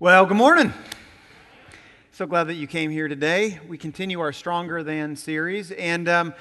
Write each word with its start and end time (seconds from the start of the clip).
Well, 0.00 0.26
good 0.26 0.36
morning. 0.36 0.72
So 2.12 2.24
glad 2.24 2.44
that 2.44 2.54
you 2.54 2.68
came 2.68 2.88
here 2.92 3.08
today. 3.08 3.58
We 3.66 3.76
continue 3.76 4.20
our 4.20 4.32
Stronger 4.32 4.84
Than 4.84 5.16
series. 5.16 5.72
And 5.72 6.08
um, 6.08 6.34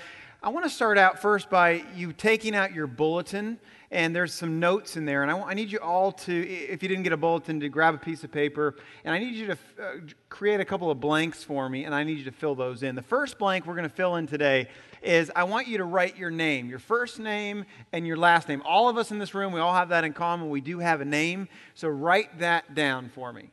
I 0.44 0.50
want 0.50 0.66
to 0.66 0.70
start 0.70 1.00
out 1.00 1.20
first 1.20 1.50
by 1.50 1.84
you 1.96 2.14
taking 2.14 2.56
out 2.56 2.72
your 2.72 2.86
bulletin, 2.86 3.60
and 3.90 4.16
there's 4.16 4.32
some 4.32 4.60
notes 4.60 4.96
in 4.96 5.04
there. 5.04 5.24
And 5.24 5.32
I, 5.32 5.40
I 5.40 5.54
need 5.56 5.72
you 5.72 5.80
all 5.80 6.12
to, 6.12 6.48
if 6.48 6.84
you 6.84 6.90
didn't 6.90 7.04
get 7.04 7.12
a 7.12 7.18
bulletin, 7.18 7.60
to 7.62 7.70
grab 7.70 7.96
a 7.96 7.98
piece 7.98 8.24
of 8.24 8.32
paper. 8.32 8.76
And 9.04 9.16
I 9.16 9.18
need 9.18 9.34
you 9.34 9.48
to 9.48 9.54
uh, 9.54 9.94
create 10.30 10.60
a 10.60 10.66
couple 10.66 10.92
of 10.92 11.00
blanks 11.00 11.44
for 11.44 11.68
me, 11.68 11.86
and 11.86 11.96
I 11.96 12.04
need 12.04 12.20
you 12.20 12.24
to 12.26 12.32
fill 12.32 12.54
those 12.54 12.84
in. 12.84 12.94
The 12.94 13.02
first 13.02 13.40
blank 13.40 13.66
we're 13.66 13.74
going 13.74 13.90
to 13.90 13.96
fill 13.96 14.18
in 14.18 14.28
today 14.28 14.70
is 15.02 15.32
I 15.36 15.44
want 15.46 15.68
you 15.68 15.80
to 15.80 15.86
write 15.86 16.18
your 16.18 16.30
name, 16.30 16.70
your 16.70 16.80
first 16.80 17.18
name 17.18 17.66
and 17.92 18.06
your 18.06 18.18
last 18.18 18.48
name. 18.48 18.62
All 18.64 18.90
of 18.90 18.98
us 18.98 19.10
in 19.10 19.18
this 19.18 19.34
room, 19.34 19.54
we 19.54 19.60
all 19.60 19.74
have 19.74 19.90
that 19.90 20.04
in 20.04 20.14
common. 20.14 20.52
We 20.52 20.62
do 20.62 20.78
have 20.78 21.02
a 21.02 21.06
name. 21.06 21.48
So 21.74 21.88
write 21.88 22.40
that 22.40 22.76
down 22.76 23.10
for 23.10 23.34
me. 23.34 23.50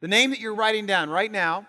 The 0.00 0.08
name 0.08 0.30
that 0.30 0.40
you're 0.40 0.54
writing 0.54 0.86
down 0.86 1.10
right 1.10 1.30
now 1.30 1.66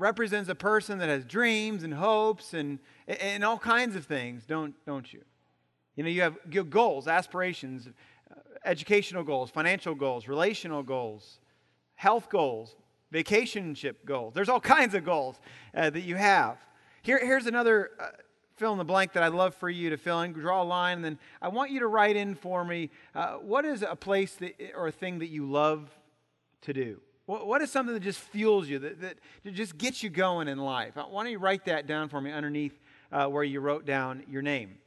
represents 0.00 0.48
a 0.48 0.54
person 0.54 0.98
that 0.98 1.08
has 1.08 1.24
dreams 1.24 1.82
and 1.82 1.94
hopes 1.94 2.54
and, 2.54 2.78
and 3.06 3.44
all 3.44 3.58
kinds 3.58 3.94
of 3.94 4.06
things, 4.06 4.44
don't, 4.46 4.74
don't 4.86 5.12
you? 5.12 5.20
You 5.94 6.04
know, 6.04 6.10
you 6.10 6.22
have 6.22 6.70
goals, 6.70 7.06
aspirations, 7.06 7.88
uh, 8.30 8.34
educational 8.64 9.22
goals, 9.22 9.50
financial 9.50 9.94
goals, 9.94 10.26
relational 10.26 10.82
goals, 10.82 11.38
health 11.94 12.30
goals, 12.30 12.74
vacationship 13.12 13.96
goals. 14.04 14.32
There's 14.34 14.48
all 14.48 14.60
kinds 14.60 14.94
of 14.94 15.04
goals 15.04 15.38
uh, 15.74 15.90
that 15.90 16.02
you 16.02 16.16
have. 16.16 16.56
Here, 17.02 17.18
here's 17.18 17.46
another 17.46 17.90
uh, 18.00 18.06
fill 18.56 18.72
in 18.72 18.78
the 18.78 18.84
blank 18.84 19.12
that 19.12 19.22
I'd 19.22 19.32
love 19.32 19.54
for 19.54 19.68
you 19.68 19.90
to 19.90 19.96
fill 19.96 20.22
in. 20.22 20.32
Draw 20.32 20.62
a 20.62 20.64
line, 20.64 20.96
and 20.96 21.04
then 21.04 21.18
I 21.42 21.48
want 21.48 21.70
you 21.70 21.80
to 21.80 21.86
write 21.86 22.16
in 22.16 22.34
for 22.34 22.64
me 22.64 22.90
uh, 23.14 23.34
what 23.34 23.64
is 23.64 23.82
a 23.82 23.96
place 23.96 24.34
that, 24.36 24.54
or 24.74 24.88
a 24.88 24.92
thing 24.92 25.18
that 25.18 25.28
you 25.28 25.50
love 25.50 25.90
to 26.62 26.72
do? 26.72 27.00
What, 27.26 27.62
is 27.62 27.70
something 27.70 27.94
that 27.94 28.02
just 28.02 28.18
fuels 28.18 28.68
you, 28.68 28.80
that, 28.80 29.00
that, 29.00 29.18
that, 29.44 29.54
just 29.54 29.78
gets 29.78 30.02
you 30.02 30.10
going 30.10 30.48
in 30.48 30.58
life? 30.58 30.96
Uh, 30.96 31.04
why 31.04 31.22
don't 31.22 31.30
you 31.30 31.38
write 31.38 31.64
that 31.66 31.86
down 31.86 32.08
for 32.08 32.20
me 32.20 32.32
underneath 32.32 32.76
uh, 33.12 33.26
where 33.26 33.44
you 33.44 33.60
wrote 33.60 33.84
down 33.84 34.24
your 34.28 34.42
name? 34.42 34.78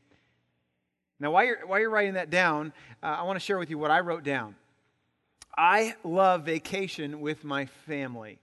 Now, 1.20 1.32
while 1.32 1.46
you're, 1.46 1.66
while 1.66 1.80
you're 1.80 1.90
writing 1.90 2.16
that 2.16 2.30
down, 2.30 2.74
uh, 3.02 3.06
I 3.06 3.24
want 3.24 3.38
to 3.38 3.40
share 3.40 3.58
with 3.58 3.70
you 3.70 3.78
what 3.78 3.92
I 3.92 4.02
wrote 4.02 4.24
down. 4.24 4.56
I 5.58 5.96
love 6.04 6.44
vacation 6.44 7.22
with 7.22 7.46
my 7.46 7.66
family. 7.66 8.40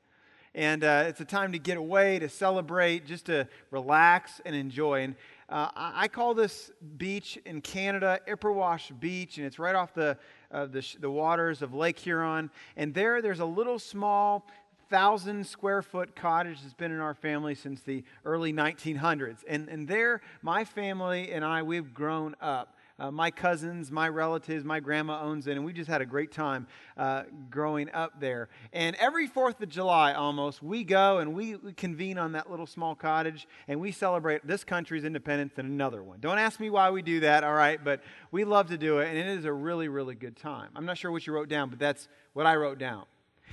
And 0.54 0.82
uh, 0.82 1.04
it's 1.06 1.20
a 1.20 1.24
time 1.24 1.52
to 1.52 1.58
get 1.58 1.76
away, 1.76 2.18
to 2.18 2.28
celebrate, 2.28 3.06
just 3.06 3.26
to 3.26 3.46
relax 3.70 4.40
and 4.44 4.54
enjoy. 4.54 5.02
And 5.02 5.14
uh, 5.48 5.68
I 5.74 6.08
call 6.08 6.34
this 6.34 6.70
beach 6.96 7.38
in 7.44 7.60
Canada 7.60 8.20
Ipperwash 8.26 8.98
Beach, 8.98 9.38
and 9.38 9.46
it's 9.46 9.58
right 9.58 9.74
off 9.74 9.94
the, 9.94 10.16
uh, 10.52 10.66
the, 10.66 10.86
the 11.00 11.10
waters 11.10 11.62
of 11.62 11.74
Lake 11.74 11.98
Huron. 11.98 12.50
And 12.76 12.94
there, 12.94 13.22
there's 13.22 13.40
a 13.40 13.44
little 13.44 13.78
small 13.78 14.46
thousand 14.88 15.46
square 15.46 15.82
foot 15.82 16.16
cottage 16.16 16.60
that's 16.62 16.74
been 16.74 16.90
in 16.90 16.98
our 16.98 17.14
family 17.14 17.54
since 17.54 17.80
the 17.82 18.02
early 18.24 18.52
1900s. 18.52 19.38
And, 19.48 19.68
and 19.68 19.86
there, 19.86 20.20
my 20.42 20.64
family 20.64 21.32
and 21.32 21.44
I, 21.44 21.62
we've 21.62 21.94
grown 21.94 22.34
up. 22.40 22.74
Uh, 23.00 23.10
my 23.10 23.30
cousins, 23.30 23.90
my 23.90 24.06
relatives, 24.06 24.62
my 24.62 24.78
grandma 24.78 25.22
owns 25.22 25.46
it, 25.46 25.52
and 25.52 25.64
we 25.64 25.72
just 25.72 25.88
had 25.88 26.02
a 26.02 26.06
great 26.06 26.30
time 26.30 26.66
uh, 26.98 27.22
growing 27.48 27.90
up 27.94 28.20
there. 28.20 28.50
And 28.74 28.94
every 28.96 29.26
4th 29.26 29.62
of 29.62 29.70
July, 29.70 30.12
almost, 30.12 30.62
we 30.62 30.84
go 30.84 31.18
and 31.18 31.32
we, 31.32 31.56
we, 31.56 31.72
convene 31.72 32.18
on 32.18 32.32
that 32.32 32.50
little 32.50 32.66
small 32.66 32.94
cottage 32.94 33.48
and 33.68 33.80
we 33.80 33.90
celebrate 33.90 34.46
this 34.46 34.64
country's 34.64 35.04
independence 35.04 35.54
and 35.56 35.66
another 35.66 36.02
one. 36.02 36.20
Don't 36.20 36.38
ask 36.38 36.60
me 36.60 36.68
why 36.68 36.90
we 36.90 37.00
do 37.00 37.20
that, 37.20 37.42
all 37.42 37.54
right, 37.54 37.82
but 37.82 38.02
we 38.32 38.44
love 38.44 38.68
to 38.68 38.76
do 38.76 38.98
it, 38.98 39.08
and 39.08 39.16
it 39.16 39.26
is 39.26 39.46
a 39.46 39.52
really, 39.52 39.88
really 39.88 40.14
good 40.14 40.36
time. 40.36 40.68
I'm 40.76 40.84
not 40.84 40.98
sure 40.98 41.10
what 41.10 41.26
you 41.26 41.32
wrote 41.32 41.48
down, 41.48 41.70
but 41.70 41.78
that's 41.78 42.06
what 42.34 42.46
I 42.46 42.56
wrote 42.56 42.78
down. 42.78 43.06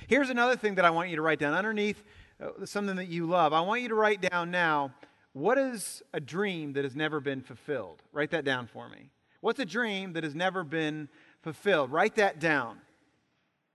Here's 0.08 0.28
another 0.28 0.56
thing 0.56 0.74
that 0.74 0.84
I 0.84 0.90
want 0.90 1.08
you 1.08 1.16
to 1.16 1.22
write 1.22 1.38
down 1.38 1.54
underneath 1.54 2.04
uh, 2.38 2.66
something 2.66 2.96
that 2.96 3.08
you 3.08 3.24
love. 3.24 3.54
I 3.54 3.62
want 3.62 3.80
you 3.80 3.88
to 3.88 3.94
write 3.94 4.20
down 4.20 4.50
now 4.50 4.92
what 5.32 5.56
is 5.56 6.02
a 6.12 6.20
dream 6.20 6.74
that 6.74 6.84
has 6.84 6.96
never 6.96 7.20
been 7.20 7.40
fulfilled? 7.40 8.02
Write 8.12 8.30
that 8.32 8.44
down 8.44 8.66
for 8.66 8.88
me. 8.88 9.10
What's 9.40 9.60
a 9.60 9.64
dream 9.64 10.14
that 10.14 10.24
has 10.24 10.34
never 10.34 10.64
been 10.64 11.08
fulfilled? 11.42 11.92
Write 11.92 12.16
that 12.16 12.40
down. 12.40 12.78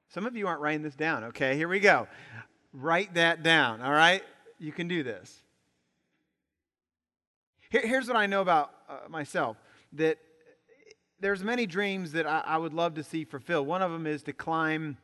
Some 0.10 0.26
of 0.26 0.36
you 0.36 0.48
aren't 0.48 0.62
writing 0.62 0.84
this 0.84 0.96
down, 0.96 1.24
okay? 1.26 1.56
Here 1.56 1.68
we 1.68 1.80
go. 1.80 2.08
Write 2.74 3.14
that 3.16 3.44
down, 3.44 3.82
all 3.82 3.92
right? 3.92 4.24
You 4.60 4.72
can 4.72 4.88
do 4.88 5.04
this. 5.04 5.42
Here, 7.70 7.86
here's 7.86 8.08
what 8.08 8.18
I 8.18 8.26
know 8.26 8.42
about 8.42 8.72
uh, 8.90 9.10
myself 9.10 9.58
that 9.94 10.18
there's 11.20 11.44
many 11.44 11.66
dreams 11.66 12.12
that 12.12 12.28
I, 12.28 12.44
I 12.46 12.58
would 12.58 12.74
love 12.74 12.96
to 12.96 13.04
see 13.04 13.24
fulfilled. 13.24 13.66
One 13.68 13.82
of 13.82 13.92
them 13.92 14.06
is 14.06 14.24
to 14.24 14.34
climb 14.34 14.98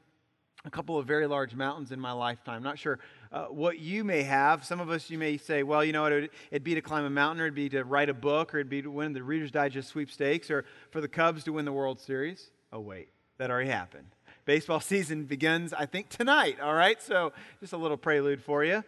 a 0.65 0.69
couple 0.69 0.97
of 0.97 1.07
very 1.07 1.25
large 1.25 1.55
mountains 1.55 1.91
in 1.91 1.99
my 1.99 2.11
lifetime. 2.11 2.61
Not 2.61 2.77
sure 2.77 2.99
uh, 3.31 3.45
what 3.45 3.79
you 3.79 4.03
may 4.03 4.23
have. 4.23 4.65
Some 4.65 4.79
of 4.79 4.89
us, 4.89 5.09
you 5.09 5.17
may 5.17 5.37
say, 5.37 5.63
well, 5.63 5.83
you 5.83 5.93
know 5.93 6.03
what, 6.03 6.11
it'd, 6.11 6.63
be 6.63 6.75
to 6.75 6.81
climb 6.81 7.05
a 7.05 7.09
mountain, 7.09 7.41
or 7.41 7.45
it'd 7.45 7.55
be 7.55 7.69
to 7.69 7.83
write 7.83 8.09
a 8.09 8.13
book, 8.13 8.53
or 8.53 8.57
it'd 8.57 8.69
be 8.69 8.81
to 8.81 8.91
win 8.91 9.13
the 9.13 9.23
Reader's 9.23 9.51
Digest 9.51 9.89
sweepstakes, 9.89 10.49
or 10.49 10.65
for 10.91 11.01
the 11.01 11.07
Cubs 11.07 11.43
to 11.43 11.53
win 11.53 11.65
the 11.65 11.73
World 11.73 11.99
Series. 11.99 12.49
Oh, 12.73 12.79
wait, 12.79 13.09
that 13.37 13.51
already 13.51 13.69
happened. 13.69 14.07
Baseball 14.45 14.79
season 14.79 15.25
begins, 15.25 15.73
I 15.73 15.85
think, 15.85 16.09
tonight, 16.09 16.59
all 16.59 16.73
right? 16.73 17.01
So 17.01 17.33
just 17.59 17.73
a 17.73 17.77
little 17.77 17.97
prelude 17.97 18.43
for 18.43 18.63
you. 18.63 18.83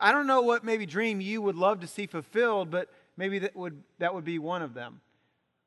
I 0.00 0.12
don't 0.12 0.26
know 0.26 0.42
what 0.42 0.64
maybe 0.64 0.86
dream 0.86 1.20
you 1.20 1.42
would 1.42 1.56
love 1.56 1.80
to 1.80 1.86
see 1.86 2.06
fulfilled, 2.06 2.70
but 2.70 2.88
maybe 3.16 3.38
that 3.40 3.54
would, 3.54 3.82
that 3.98 4.14
would 4.14 4.24
be 4.24 4.38
one 4.38 4.62
of 4.62 4.74
them. 4.74 5.00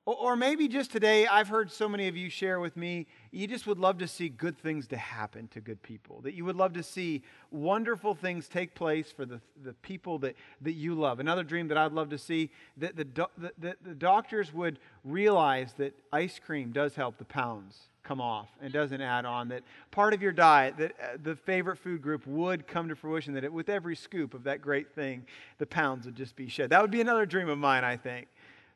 Or 0.05 0.35
maybe 0.35 0.67
just 0.67 0.91
today, 0.91 1.27
I've 1.27 1.47
heard 1.47 1.71
so 1.71 1.87
many 1.87 2.09
of 2.09 2.17
you 2.17 2.29
share 2.29 2.59
with 2.59 2.75
me, 2.75 3.07
you 3.31 3.47
just 3.47 3.65
would 3.67 3.79
love 3.79 3.99
to 3.99 4.07
see 4.07 4.27
good 4.27 4.57
things 4.57 4.85
to 4.87 4.97
happen 4.97 5.47
to 5.49 5.61
good 5.61 5.81
people. 5.81 6.19
That 6.21 6.33
you 6.33 6.43
would 6.43 6.57
love 6.57 6.73
to 6.73 6.83
see 6.83 7.21
wonderful 7.51 8.13
things 8.13 8.49
take 8.49 8.75
place 8.75 9.13
for 9.13 9.25
the, 9.25 9.39
the 9.63 9.71
people 9.75 10.19
that, 10.19 10.35
that 10.59 10.73
you 10.73 10.93
love. 10.93 11.21
Another 11.21 11.43
dream 11.43 11.69
that 11.69 11.77
I'd 11.77 11.93
love 11.93 12.09
to 12.09 12.17
see, 12.17 12.49
that 12.75 12.97
the, 12.97 13.05
the, 13.37 13.53
the, 13.57 13.75
the 13.81 13.95
doctors 13.95 14.53
would 14.53 14.77
realize 15.05 15.71
that 15.77 15.93
ice 16.11 16.37
cream 16.37 16.73
does 16.73 16.95
help 16.95 17.17
the 17.17 17.23
pounds 17.23 17.87
come 18.03 18.19
off 18.19 18.49
and 18.61 18.73
doesn't 18.73 18.99
add 18.99 19.23
on. 19.23 19.47
That 19.47 19.63
part 19.89 20.13
of 20.13 20.21
your 20.21 20.33
diet, 20.33 20.75
that 20.79 20.91
uh, 21.01 21.17
the 21.23 21.37
favorite 21.37 21.77
food 21.77 22.01
group 22.01 22.27
would 22.27 22.67
come 22.67 22.89
to 22.89 22.95
fruition, 22.95 23.33
that 23.35 23.45
it, 23.45 23.53
with 23.53 23.69
every 23.69 23.95
scoop 23.95 24.33
of 24.33 24.43
that 24.43 24.61
great 24.61 24.93
thing, 24.93 25.25
the 25.59 25.65
pounds 25.65 26.05
would 26.05 26.15
just 26.15 26.35
be 26.35 26.49
shed. 26.49 26.71
That 26.71 26.81
would 26.81 26.91
be 26.91 26.99
another 26.99 27.25
dream 27.25 27.47
of 27.47 27.57
mine, 27.57 27.85
I 27.85 27.95
think. 27.95 28.27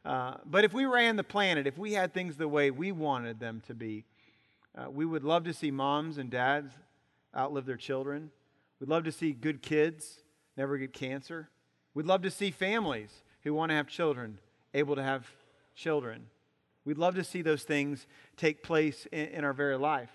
Uh, 0.07 0.37
but 0.45 0.63
if 0.63 0.73
we 0.73 0.85
ran 0.85 1.17
the 1.17 1.23
planet, 1.23 1.67
if 1.67 1.77
we 1.77 1.91
had 1.91 2.13
things 2.13 2.37
the 2.37 2.47
way 2.47 2.71
we 2.71 2.93
wanted 2.93 3.41
them 3.41 3.61
to 3.67 3.73
be, 3.73 4.05
uh, 4.77 4.89
we 4.89 5.05
would 5.05 5.25
love 5.25 5.43
to 5.43 5.53
see 5.53 5.69
moms 5.69 6.17
and 6.17 6.29
dads 6.29 6.71
outlive 7.35 7.65
their 7.65 7.75
children. 7.75 8.31
We'd 8.79 8.87
love 8.87 9.03
to 9.03 9.11
see 9.11 9.33
good 9.33 9.61
kids 9.61 10.23
never 10.55 10.77
get 10.77 10.93
cancer. 10.93 11.49
We'd 11.93 12.05
love 12.05 12.21
to 12.21 12.31
see 12.31 12.51
families 12.51 13.09
who 13.43 13.53
want 13.53 13.71
to 13.71 13.75
have 13.75 13.87
children 13.87 14.39
able 14.73 14.95
to 14.95 15.03
have 15.03 15.27
children. 15.75 16.27
We'd 16.85 16.97
love 16.97 17.15
to 17.15 17.23
see 17.25 17.41
those 17.41 17.63
things 17.63 18.07
take 18.37 18.63
place 18.63 19.07
in, 19.11 19.27
in 19.27 19.43
our 19.43 19.51
very 19.51 19.77
life. 19.77 20.11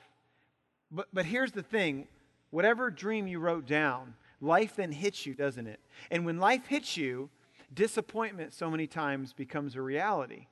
But, 0.90 1.08
but 1.12 1.26
here's 1.26 1.52
the 1.52 1.62
thing 1.62 2.06
whatever 2.48 2.90
dream 2.90 3.26
you 3.26 3.40
wrote 3.40 3.66
down, 3.66 4.14
life 4.40 4.76
then 4.76 4.92
hits 4.92 5.26
you, 5.26 5.34
doesn't 5.34 5.66
it? 5.66 5.80
And 6.10 6.24
when 6.24 6.38
life 6.38 6.64
hits 6.66 6.96
you, 6.96 7.28
disappointment 7.74 8.52
so 8.52 8.70
many 8.70 8.86
times 8.86 9.32
becomes 9.32 9.76
a 9.76 9.82
reality. 9.82 10.46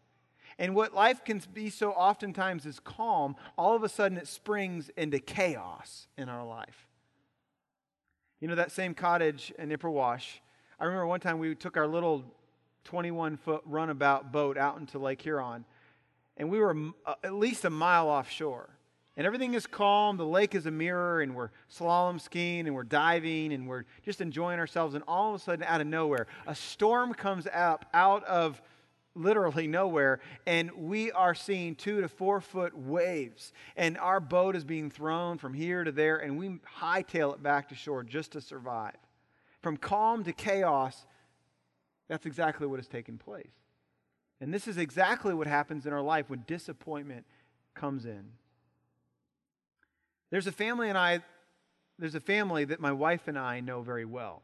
And 0.59 0.75
what 0.75 0.95
life 0.95 1.25
can 1.25 1.41
be 1.53 1.71
so 1.71 1.93
oftentimes 1.93 2.67
is 2.67 2.81
calm, 2.81 3.37
all 3.57 3.75
of 3.75 3.83
a 3.83 3.89
sudden 3.89 4.19
it 4.19 4.29
springs 4.29 4.91
into 4.97 5.19
chaos 5.19 6.07
in 6.19 6.29
our 6.29 6.45
life. 6.45 6.87
You 8.41 8.49
know, 8.49 8.55
that 8.55 8.73
same 8.73 8.95
cottage 8.95 9.53
in 9.59 9.71
Ipperwash, 9.71 10.41
I 10.79 10.85
remember 10.85 11.07
one 11.07 11.21
time 11.21 11.39
we 11.39 11.55
took 11.55 11.77
our 11.77 11.87
little 11.87 12.25
21 12.85 13.37
foot 13.37 13.63
runabout 13.67 14.33
boat 14.33 14.57
out 14.57 14.79
into 14.79 14.99
Lake 14.99 15.21
Huron, 15.23 15.65
and 16.37 16.51
we 16.51 16.59
were 16.59 16.75
uh, 17.05 17.15
at 17.23 17.35
least 17.35 17.65
a 17.67 17.71
mile 17.71 18.09
offshore 18.09 18.71
and 19.17 19.27
everything 19.27 19.55
is 19.55 19.67
calm. 19.67 20.17
The 20.17 20.25
lake 20.25 20.55
is 20.55 20.67
a 20.67 20.71
mirror, 20.71 21.21
and 21.21 21.35
we're 21.35 21.51
slalom 21.71 22.21
skiing, 22.21 22.67
and 22.67 22.75
we're 22.75 22.85
diving, 22.85 23.53
and 23.53 23.69
we're 23.69 23.85
just 24.05 24.21
enjoying 24.21 24.59
ourselves. 24.59 24.95
And 24.95 25.05
all 25.07 25.35
of 25.35 25.41
a 25.41 25.45
sudden, 25.45 25.65
out 25.65 25.81
of 25.81 25.87
nowhere, 25.87 26.27
a 26.47 26.55
storm 26.55 27.15
comes 27.15 27.47
up 27.53 27.87
out 27.93 28.25
of 28.25 28.63
literally 29.15 29.67
nowhere, 29.67 30.21
and 30.47 30.71
we 30.73 31.11
are 31.13 31.35
seeing 31.35 31.75
two 31.75 32.01
to 32.01 32.09
four 32.09 32.41
foot 32.41 32.77
waves. 32.77 33.53
And 33.77 33.99
our 33.99 34.21
boat 34.21 34.57
is 34.57 34.65
being 34.65 34.91
thrown 34.91 35.39
from 35.39 35.55
here 35.55 35.85
to 35.85 35.93
there, 35.93 36.19
and 36.19 36.39
we 36.39 36.61
hightail 36.81 37.35
it 37.35 37.43
back 37.43 37.69
to 37.71 37.75
shore 37.75 38.03
just 38.03 38.33
to 38.33 38.41
survive. 38.41 38.97
From 39.61 39.77
calm 39.77 40.25
to 40.25 40.33
chaos, 40.33 41.05
that's 42.09 42.27
exactly 42.27 42.67
what 42.67 42.79
has 42.79 42.89
taken 42.89 43.19
place. 43.19 43.53
And 44.41 44.55
this 44.55 44.67
is 44.67 44.79
exactly 44.79 45.35
what 45.35 45.47
happens 45.47 45.85
in 45.85 45.93
our 45.93 46.01
life 46.01 46.31
when 46.31 46.45
disappointment 46.47 47.27
comes 47.75 48.07
in. 48.07 48.25
There's 50.31 50.47
a 50.47 50.53
family 50.53 50.89
and 50.89 50.97
I 50.97 51.23
there's 52.01 52.15
a 52.15 52.21
family 52.21 52.65
that 52.65 52.81
my 52.81 52.93
wife 52.93 53.29
and 53.29 53.39
I 53.39 53.61
know 53.61 53.83
very 53.83 54.07
well, 54.07 54.43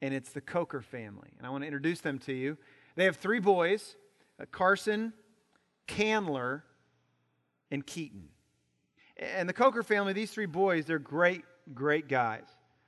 and 0.00 0.14
it's 0.14 0.30
the 0.30 0.40
Coker 0.40 0.80
family. 0.80 1.30
And 1.36 1.46
I 1.46 1.50
want 1.50 1.62
to 1.62 1.66
introduce 1.66 2.00
them 2.00 2.20
to 2.20 2.32
you. 2.32 2.56
They 2.94 3.04
have 3.06 3.16
three 3.16 3.40
boys 3.40 3.96
uh, 4.40 4.44
Carson, 4.52 5.12
Candler, 5.88 6.62
and 7.72 7.84
Keaton. 7.84 8.28
And 9.16 9.48
the 9.48 9.52
Coker 9.52 9.82
family, 9.82 10.12
these 10.12 10.30
three 10.30 10.46
boys, 10.46 10.86
they're 10.86 10.98
great, 10.98 11.44
great 11.74 12.08
guys. 12.08 12.44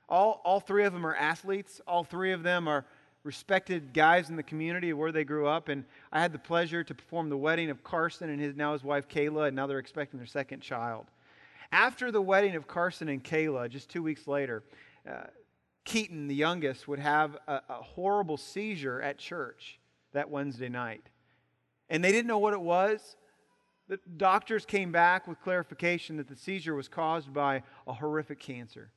All, 0.07 0.41
all 0.45 0.59
three 0.59 0.85
of 0.85 0.93
them 0.93 1.05
are 1.05 1.15
athletes. 1.15 1.81
All 1.87 2.03
three 2.03 2.31
of 2.31 2.43
them 2.43 2.67
are 2.67 2.85
respected 3.23 3.93
guys 3.93 4.29
in 4.29 4.35
the 4.35 4.43
community 4.43 4.93
where 4.93 5.11
they 5.11 5.23
grew 5.23 5.47
up. 5.47 5.67
And 5.69 5.83
I 6.11 6.21
had 6.21 6.31
the 6.31 6.39
pleasure 6.39 6.83
to 6.83 6.93
perform 6.93 7.29
the 7.29 7.37
wedding 7.37 7.69
of 7.69 7.83
Carson 7.83 8.29
and 8.29 8.39
his 8.39 8.55
now 8.55 8.73
his 8.73 8.83
wife 8.83 9.07
Kayla, 9.07 9.47
and 9.47 9.55
now 9.55 9.67
they're 9.67 9.79
expecting 9.79 10.19
their 10.19 10.27
second 10.27 10.61
child. 10.61 11.05
After 11.75 12.09
the 12.09 12.21
wedding 12.21 12.55
of 12.55 12.69
Carson 12.69 13.09
and 13.09 13.21
Kayla, 13.21 13.69
just 13.69 13.89
two 13.89 14.01
weeks 14.01 14.27
later, 14.27 14.63
uh, 15.05 15.25
Keaton, 15.83 16.29
the 16.29 16.33
youngest, 16.33 16.87
would 16.87 16.99
have 16.99 17.35
a, 17.49 17.59
a 17.67 17.81
horrible 17.81 18.37
seizure 18.37 19.01
at 19.01 19.17
church 19.17 19.77
that 20.13 20.29
Wednesday 20.29 20.69
night. 20.69 21.09
And 21.89 22.01
they 22.01 22.13
didn't 22.13 22.27
know 22.27 22.37
what 22.37 22.53
it 22.53 22.61
was. 22.61 23.17
The 23.89 23.99
doctors 24.15 24.65
came 24.65 24.93
back 24.93 25.27
with 25.27 25.41
clarification 25.41 26.15
that 26.15 26.29
the 26.29 26.37
seizure 26.37 26.75
was 26.75 26.87
caused 26.87 27.33
by 27.33 27.61
a 27.85 27.91
horrific 27.91 28.39
cancer. 28.39 28.91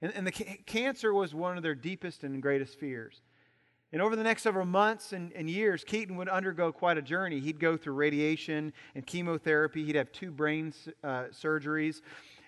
And, 0.00 0.12
and 0.14 0.24
the 0.24 0.30
ca- 0.30 0.62
cancer 0.64 1.12
was 1.12 1.34
one 1.34 1.56
of 1.56 1.64
their 1.64 1.74
deepest 1.74 2.22
and 2.22 2.40
greatest 2.40 2.78
fears. 2.78 3.20
And 3.92 4.00
over 4.00 4.16
the 4.16 4.22
next 4.22 4.42
several 4.42 4.64
months 4.64 5.12
and, 5.12 5.32
and, 5.34 5.50
years, 5.50 5.84
Keaton 5.84 6.16
would 6.16 6.28
undergo 6.28 6.72
quite 6.72 6.96
a 6.96 7.02
journey. 7.02 7.40
He'd 7.40 7.60
go 7.60 7.76
through 7.76 7.92
radiation 7.94 8.72
and 8.94 9.06
chemotherapy, 9.06 9.84
he'd 9.84 9.96
have 9.96 10.10
two 10.12 10.30
brain 10.30 10.72
uh, 11.04 11.24
surgeries. 11.30 12.00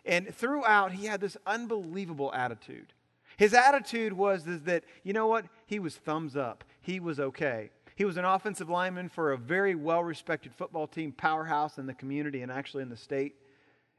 And 0.06 0.34
throughout, 0.34 0.92
he 0.92 1.06
had 1.06 1.20
this 1.20 1.36
unbelievable 1.46 2.32
attitude. 2.34 2.92
His 3.36 3.52
attitude 3.52 4.12
was 4.12 4.46
is 4.46 4.62
that, 4.62 4.84
you 5.02 5.12
know 5.12 5.26
what? 5.26 5.46
He 5.66 5.78
was 5.78 5.96
thumbs 5.96 6.36
up, 6.36 6.64
he 6.80 7.00
was 7.00 7.20
okay. 7.20 7.70
He 7.96 8.04
was 8.04 8.16
an 8.16 8.24
offensive 8.24 8.68
lineman 8.68 9.08
for 9.08 9.32
a 9.32 9.38
very 9.38 9.76
well 9.76 10.02
respected 10.02 10.52
football 10.52 10.88
team, 10.88 11.12
powerhouse 11.12 11.78
in 11.78 11.86
the 11.86 11.94
community 11.94 12.42
and 12.42 12.50
actually 12.50 12.82
in 12.82 12.88
the 12.88 12.96
state. 12.96 13.36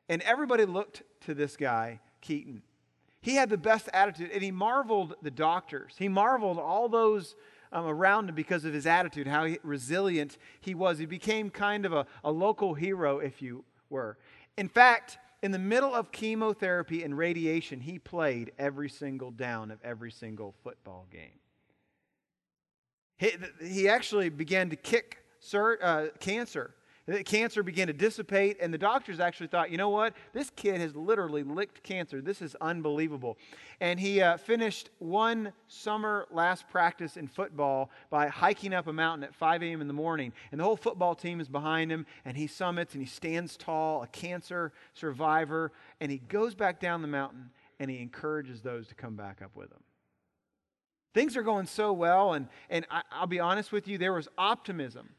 And 0.09 0.21
everybody 0.23 0.65
looked 0.65 1.03
to 1.21 1.33
this 1.33 1.55
guy, 1.55 2.01
Keaton. 2.21 2.61
He 3.25 3.33
had 3.33 3.49
the 3.49 3.57
best 3.57 3.89
attitude, 3.91 4.29
and 4.31 4.43
he 4.43 4.51
marveled 4.51 5.15
the 5.23 5.31
doctors. 5.31 5.95
He 5.97 6.07
marveled 6.07 6.59
all 6.59 6.87
those 6.87 7.35
um, 7.71 7.87
around 7.87 8.29
him 8.29 8.35
because 8.35 8.65
of 8.65 8.73
his 8.73 8.85
attitude, 8.85 9.25
how 9.25 9.45
he, 9.45 9.57
resilient 9.63 10.37
he 10.61 10.75
was. 10.75 10.99
He 10.99 11.07
became 11.07 11.49
kind 11.49 11.87
of 11.87 11.93
a, 11.93 12.05
a 12.23 12.31
local 12.31 12.75
hero, 12.75 13.17
if 13.17 13.41
you 13.41 13.65
were. 13.89 14.19
In 14.57 14.69
fact, 14.69 15.17
in 15.41 15.49
the 15.49 15.57
middle 15.57 15.91
of 15.95 16.11
chemotherapy 16.11 17.01
and 17.03 17.17
radiation, 17.17 17.79
he 17.79 17.97
played 17.97 18.51
every 18.59 18.89
single 18.89 19.31
down 19.31 19.71
of 19.71 19.79
every 19.83 20.11
single 20.11 20.53
football 20.63 21.07
game. 21.11 21.39
He, 23.17 23.31
he 23.59 23.89
actually 23.89 24.29
began 24.29 24.69
to 24.69 24.75
kick 24.75 25.25
uh, 25.51 26.09
cancer. 26.19 26.75
The 27.07 27.23
cancer 27.23 27.61
began 27.61 27.85
to 27.85 27.93
dissipate, 27.93 28.57
and 28.59 28.73
the 28.73 28.79
doctors 28.79 29.19
actually 29.19 29.47
thought, 29.47 29.69
you 29.69 29.77
know 29.77 29.89
what? 29.89 30.15
This 30.33 30.49
kid 30.49 30.81
has 30.81 30.95
literally 30.95 31.43
licked 31.43 31.83
cancer. 31.83 32.19
This 32.19 32.41
is 32.41 32.55
unbelievable. 32.61 33.37
And 33.79 33.99
he 33.99 34.21
uh, 34.21 34.37
finished 34.37 34.89
one 34.97 35.53
summer 35.67 36.25
last 36.31 36.67
practice 36.67 37.15
in 37.15 37.27
football 37.27 37.91
by 38.09 38.27
hiking 38.27 38.73
up 38.73 38.87
a 38.87 38.93
mountain 38.93 39.23
at 39.23 39.35
5 39.35 39.61
a.m. 39.61 39.81
in 39.81 39.87
the 39.87 39.93
morning. 39.93 40.33
And 40.51 40.59
the 40.59 40.63
whole 40.63 40.75
football 40.75 41.13
team 41.13 41.39
is 41.39 41.47
behind 41.47 41.91
him, 41.91 42.07
and 42.25 42.35
he 42.35 42.47
summits 42.47 42.95
and 42.95 43.03
he 43.03 43.09
stands 43.09 43.55
tall, 43.55 44.01
a 44.01 44.07
cancer 44.07 44.73
survivor, 44.95 45.71
and 46.01 46.11
he 46.11 46.17
goes 46.17 46.55
back 46.55 46.79
down 46.79 47.03
the 47.03 47.07
mountain 47.07 47.51
and 47.79 47.91
he 47.91 48.01
encourages 48.01 48.61
those 48.61 48.87
to 48.87 48.95
come 48.95 49.15
back 49.15 49.41
up 49.43 49.55
with 49.55 49.71
him. 49.71 49.83
Things 51.13 51.37
are 51.37 51.43
going 51.43 51.65
so 51.65 51.93
well, 51.93 52.33
and, 52.33 52.47
and 52.69 52.85
I, 52.89 53.01
I'll 53.11 53.27
be 53.27 53.39
honest 53.39 53.71
with 53.71 53.87
you, 53.87 53.97
there 53.97 54.13
was 54.13 54.27
optimism. 54.37 55.09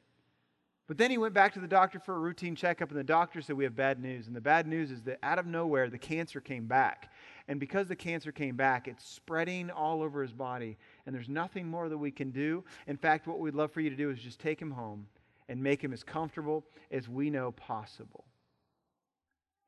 But 0.87 0.99
then 0.99 1.11
he 1.11 1.19
went 1.19 1.35
back 1.35 1.53
to 1.55 1.61
the 1.61 1.67
doctor 1.67 1.99
for 1.99 2.15
a 2.15 2.19
routine 2.19 2.55
checkup, 2.55 2.91
and 2.91 2.99
the 2.99 3.05
doctor 3.05 3.43
said, 3.43 3.56
We 3.56 3.65
have 3.65 3.75
bad 3.75 4.00
news. 4.00 4.29
And 4.29 4.37
the 4.37 4.41
bad 4.41 4.69
news 4.69 4.93
is 4.93 5.03
that 5.03 5.19
out 5.23 5.38
of 5.38 5.47
nowhere, 5.47 5.91
the 5.91 5.99
cancer 5.99 6.41
came 6.41 6.67
back. 6.67 7.12
And 7.49 7.59
because 7.59 7.88
the 7.88 7.97
cancer 7.97 8.31
came 8.31 8.56
back, 8.56 8.87
it's 8.87 9.09
spreading 9.09 9.71
all 9.71 10.03
over 10.03 10.23
his 10.23 10.33
body, 10.33 10.77
and 11.05 11.15
there's 11.15 11.29
nothing 11.29 11.69
more 11.69 11.88
that 11.88 11.99
we 11.99 12.11
can 12.11 12.31
do. 12.31 12.65
In 12.87 12.97
fact, 12.97 13.27
what 13.27 13.41
we'd 13.41 13.55
love 13.55 13.73
for 13.73 13.81
you 13.81 13.91
to 13.91 13.97
do 13.97 14.11
is 14.11 14.19
just 14.21 14.38
take 14.38 14.61
him 14.61 14.71
home 14.71 15.06
and 15.49 15.62
make 15.62 15.83
him 15.83 15.93
as 15.93 16.05
comfortable 16.05 16.65
as 16.91 17.09
we 17.09 17.31
know 17.31 17.53
possible. 17.53 18.25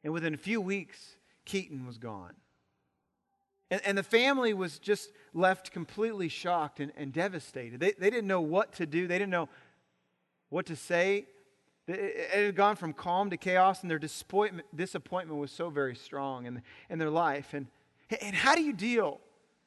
And 0.05 0.13
within 0.13 0.35
a 0.35 0.39
few 0.39 0.61
weeks, 0.61 1.17
Keaton 1.45 1.87
was 1.87 1.99
gone. 1.99 2.35
And, 3.71 3.81
and 3.85 3.99
the 3.99 4.03
family 4.03 4.55
was 4.55 4.79
just 4.79 5.13
left 5.35 5.73
completely 5.73 6.29
shocked 6.29 6.81
and, 6.81 6.93
and 6.97 7.13
devastated. 7.13 7.81
They, 7.81 7.93
they 7.93 8.11
didn't 8.11 8.27
know 8.27 8.41
what 8.41 8.73
to 8.75 8.87
do, 8.87 9.07
they 9.07 9.19
didn't 9.19 9.31
know 9.31 9.49
what 10.51 10.67
to 10.67 10.77
say. 10.77 11.27
It 11.87 12.31
had 12.31 12.55
gone 12.55 12.77
from 12.77 12.93
calm 12.93 13.31
to 13.31 13.37
chaos, 13.37 13.81
and 13.83 13.91
their 13.91 13.99
disappointment, 13.99 14.67
disappointment 14.77 15.41
was 15.41 15.51
so 15.51 15.71
very 15.71 15.95
strong 15.95 16.45
in, 16.45 16.63
in 16.91 16.99
their 16.99 17.11
life. 17.11 17.55
And, 17.55 17.67
and 18.21 18.37
how 18.37 18.55
do 18.55 18.63
you 18.63 18.75
deal 18.75 19.21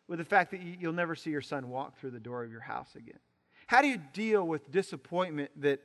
with 0.08 0.20
the 0.20 0.26
fact 0.26 0.52
that 0.52 0.62
you'll 0.62 0.94
never 0.94 1.16
see 1.16 1.32
your 1.32 1.42
son 1.42 1.70
walk 1.70 1.98
through 1.98 2.12
the 2.12 2.20
door 2.20 2.44
of 2.44 2.52
your 2.52 2.62
house 2.62 2.96
again? 2.96 3.20
How 3.66 3.82
do 3.82 3.88
you 3.88 3.98
deal 4.14 4.46
with 4.46 4.70
disappointment 4.72 5.50
that, 5.62 5.80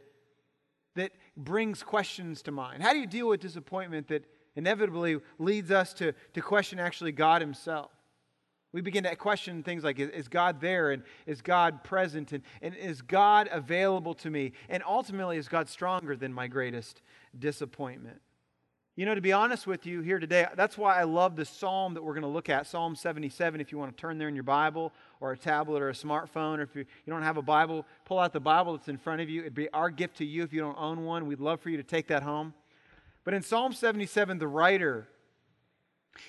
that 0.94 1.12
brings 1.36 1.82
questions 1.82 2.42
to 2.42 2.50
mind? 2.50 2.82
How 2.82 2.92
do 2.92 2.98
you 2.98 3.06
deal 3.06 3.28
with 3.28 3.40
disappointment 3.40 4.08
that 4.08 4.24
inevitably 4.56 5.20
leads 5.38 5.70
us 5.70 5.94
to, 5.94 6.12
to 6.34 6.40
question 6.42 6.78
actually 6.78 7.12
God 7.12 7.40
Himself? 7.40 7.90
We 8.76 8.82
begin 8.82 9.04
to 9.04 9.16
question 9.16 9.62
things 9.62 9.84
like 9.84 9.98
is 9.98 10.28
God 10.28 10.60
there 10.60 10.90
and 10.90 11.02
is 11.24 11.40
God 11.40 11.82
present 11.82 12.32
and, 12.32 12.42
and 12.60 12.74
is 12.76 13.00
God 13.00 13.48
available 13.50 14.12
to 14.16 14.28
me? 14.28 14.52
And 14.68 14.82
ultimately, 14.86 15.38
is 15.38 15.48
God 15.48 15.70
stronger 15.70 16.14
than 16.14 16.30
my 16.30 16.46
greatest 16.46 17.00
disappointment? 17.38 18.20
You 18.94 19.06
know, 19.06 19.14
to 19.14 19.22
be 19.22 19.32
honest 19.32 19.66
with 19.66 19.86
you 19.86 20.02
here 20.02 20.18
today, 20.18 20.46
that's 20.56 20.76
why 20.76 21.00
I 21.00 21.04
love 21.04 21.36
the 21.36 21.46
psalm 21.46 21.94
that 21.94 22.04
we're 22.04 22.12
going 22.12 22.20
to 22.20 22.28
look 22.28 22.50
at, 22.50 22.66
Psalm 22.66 22.94
77. 22.94 23.62
If 23.62 23.72
you 23.72 23.78
want 23.78 23.96
to 23.96 23.98
turn 23.98 24.18
there 24.18 24.28
in 24.28 24.34
your 24.34 24.44
Bible 24.44 24.92
or 25.20 25.32
a 25.32 25.38
tablet 25.38 25.80
or 25.80 25.88
a 25.88 25.94
smartphone, 25.94 26.58
or 26.58 26.64
if 26.64 26.76
you, 26.76 26.84
you 27.06 27.10
don't 27.10 27.22
have 27.22 27.38
a 27.38 27.42
Bible, 27.42 27.86
pull 28.04 28.18
out 28.18 28.34
the 28.34 28.40
Bible 28.40 28.76
that's 28.76 28.88
in 28.88 28.98
front 28.98 29.22
of 29.22 29.30
you. 29.30 29.40
It'd 29.40 29.54
be 29.54 29.70
our 29.70 29.88
gift 29.88 30.18
to 30.18 30.26
you 30.26 30.42
if 30.42 30.52
you 30.52 30.60
don't 30.60 30.76
own 30.78 31.02
one. 31.06 31.26
We'd 31.26 31.40
love 31.40 31.62
for 31.62 31.70
you 31.70 31.78
to 31.78 31.82
take 31.82 32.08
that 32.08 32.22
home. 32.22 32.52
But 33.24 33.32
in 33.32 33.40
Psalm 33.40 33.72
77, 33.72 34.38
the 34.38 34.46
writer 34.46 35.08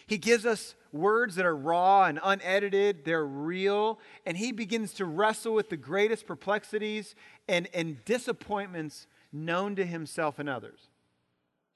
he 0.06 0.18
gives 0.18 0.46
us 0.46 0.76
words 0.98 1.36
that 1.36 1.46
are 1.46 1.56
raw 1.56 2.06
and 2.06 2.20
unedited, 2.24 3.06
they're 3.06 3.26
real, 3.26 4.00
and 4.26 4.38
he 4.38 4.52
begins 4.52 4.94
to 4.94 5.06
wrestle 5.06 5.54
with 5.54 5.70
the 5.70 5.78
greatest 5.78 6.26
perplexities 6.26 7.16
and, 7.48 7.68
and 7.74 8.04
disappointments 8.06 9.08
known 9.32 9.76
to 9.76 9.86
himself 9.86 10.40
and 10.40 10.50
others. 10.50 10.90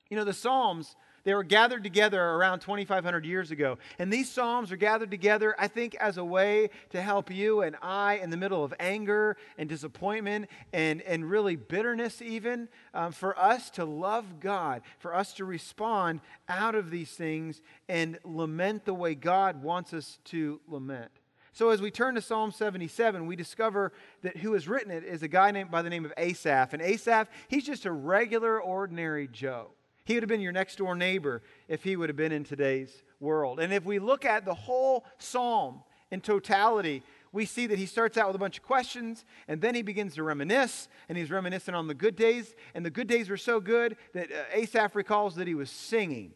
You 0.10 0.18
know, 0.18 0.26
the 0.26 0.34
Psalms 0.34 0.96
they 1.24 1.34
were 1.34 1.44
gathered 1.44 1.84
together 1.84 2.22
around 2.22 2.60
2,500 2.60 3.26
years 3.26 3.52
ago. 3.52 3.78
And 4.00 4.12
these 4.12 4.30
Psalms 4.30 4.72
are 4.72 4.78
gathered 4.78 5.12
together, 5.12 5.56
I 5.58 5.68
think, 5.68 5.96
as 5.96 6.18
a 6.18 6.26
way 6.26 6.70
to 6.90 7.02
help 7.02 7.32
you 7.32 7.62
and 7.62 7.76
I 7.82 8.16
in 8.16 8.30
the 8.30 8.38
middle 8.38 8.64
of 8.64 8.74
anger 8.80 9.38
and 9.58 9.70
disappointment 9.70 10.50
and, 10.74 11.02
and 11.02 11.30
really 11.30 11.56
bitterness, 11.56 12.22
even, 12.22 12.70
um, 12.94 13.12
for 13.12 13.38
us 13.38 13.70
to 13.72 13.86
love 13.86 14.40
God, 14.40 14.82
for 15.00 15.16
us 15.16 15.34
to 15.34 15.46
respond 15.46 16.22
out 16.50 16.76
of 16.76 16.90
these 16.90 17.12
things 17.12 17.62
and 17.88 18.18
lament 18.24 18.86
the 18.86 18.94
way 18.94 19.16
God 19.16 19.62
wants 19.62 19.94
us 19.94 20.20
to 20.26 20.60
lament. 20.68 21.12
So 21.54 21.70
as 21.70 21.82
we 21.82 21.92
turn 21.92 22.16
to 22.16 22.22
Psalm 22.22 22.52
77, 22.52 23.26
we 23.26 23.36
discover 23.36 23.92
that 24.22 24.38
who 24.38 24.54
has 24.54 24.68
written 24.68 24.92
it 24.92 25.04
is 25.04 25.22
a 25.22 25.28
guy 25.28 25.52
named 25.52 25.70
by 25.70 25.82
the 25.82 25.90
name 25.90 26.06
of 26.06 26.14
Asaph. 26.18 26.74
And 26.74 26.82
Asaph, 26.82 27.28
he's 27.50 27.66
just 27.66 27.86
a 27.86 27.92
regular, 27.92 28.60
ordinary 28.60 29.28
Joe. 29.28 29.72
He 30.04 30.16
would 30.16 30.24
have 30.24 30.30
been 30.30 30.42
your 30.42 30.52
next 30.52 30.78
door 30.78 30.96
neighbor 30.96 31.42
if 31.68 31.84
he 31.84 31.96
would 31.96 32.10
have 32.10 32.16
been 32.16 32.32
in 32.32 32.44
today's 32.44 33.04
world. 33.20 33.60
And 33.60 33.72
if 33.72 33.86
we 33.86 34.00
look 34.00 34.26
at 34.26 34.46
the 34.46 34.54
whole 34.54 35.06
psalm 35.20 35.82
in 36.10 36.22
totality, 36.22 37.04
we 37.32 37.46
see 37.46 37.68
that 37.68 37.78
he 37.78 37.86
starts 37.86 38.18
out 38.18 38.28
with 38.28 38.36
a 38.36 38.40
bunch 38.40 38.58
of 38.58 38.64
questions 38.64 39.24
and 39.48 39.62
then 39.62 39.76
he 39.76 39.82
begins 39.82 40.16
to 40.16 40.24
reminisce 40.24 40.90
and 41.08 41.18
he's 41.18 41.32
reminiscing 41.32 41.76
on 41.76 41.88
the 41.88 41.94
good 41.94 42.16
days. 42.16 42.56
And 42.74 42.86
the 42.86 42.90
good 42.90 43.08
days 43.08 43.30
were 43.30 43.38
so 43.38 43.60
good 43.60 43.96
that 44.14 44.32
uh, 44.32 44.44
Asaph 44.54 44.96
recalls 44.96 45.36
that 45.36 45.48
he 45.48 45.56
was 45.56 45.70
singing. 45.70 46.34